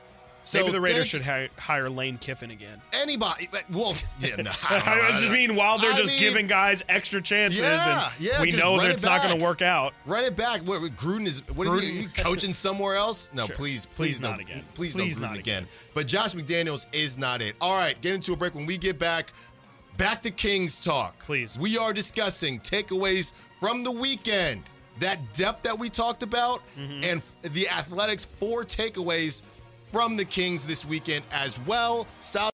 [0.51, 2.83] So Maybe the Raiders should hi- hire Lane Kiffin again.
[2.93, 3.49] anybody.
[3.73, 7.61] Well, yeah, no, I just mean while they're I just mean, giving guys extra chances,
[7.61, 9.95] Yeah, and yeah, we know that it it's not going to work out.
[10.07, 10.63] Run it back.
[10.63, 13.31] What, Gruden is what is he, Gruden- he coaching somewhere else?
[13.33, 13.55] No, Sure.
[13.55, 14.65] please, Please please, not don't, again.
[14.75, 15.63] Please, Please don't Gruden not again.
[15.65, 15.73] again.
[15.95, 17.55] But Josh McDaniels is not it.
[17.61, 18.57] All right, get into a break.
[18.57, 19.33] When we get back,
[19.99, 21.17] back to Kings talk.
[21.21, 21.57] Please.
[21.61, 24.65] We are discussing takeaways from the weekend.
[24.99, 27.05] That depth that we talked about, Mm-hmm.
[27.05, 27.23] and
[27.55, 29.45] the Athletics four takeaways
[29.91, 32.07] from the Kings this weekend as well.
[32.21, 32.49] Stop.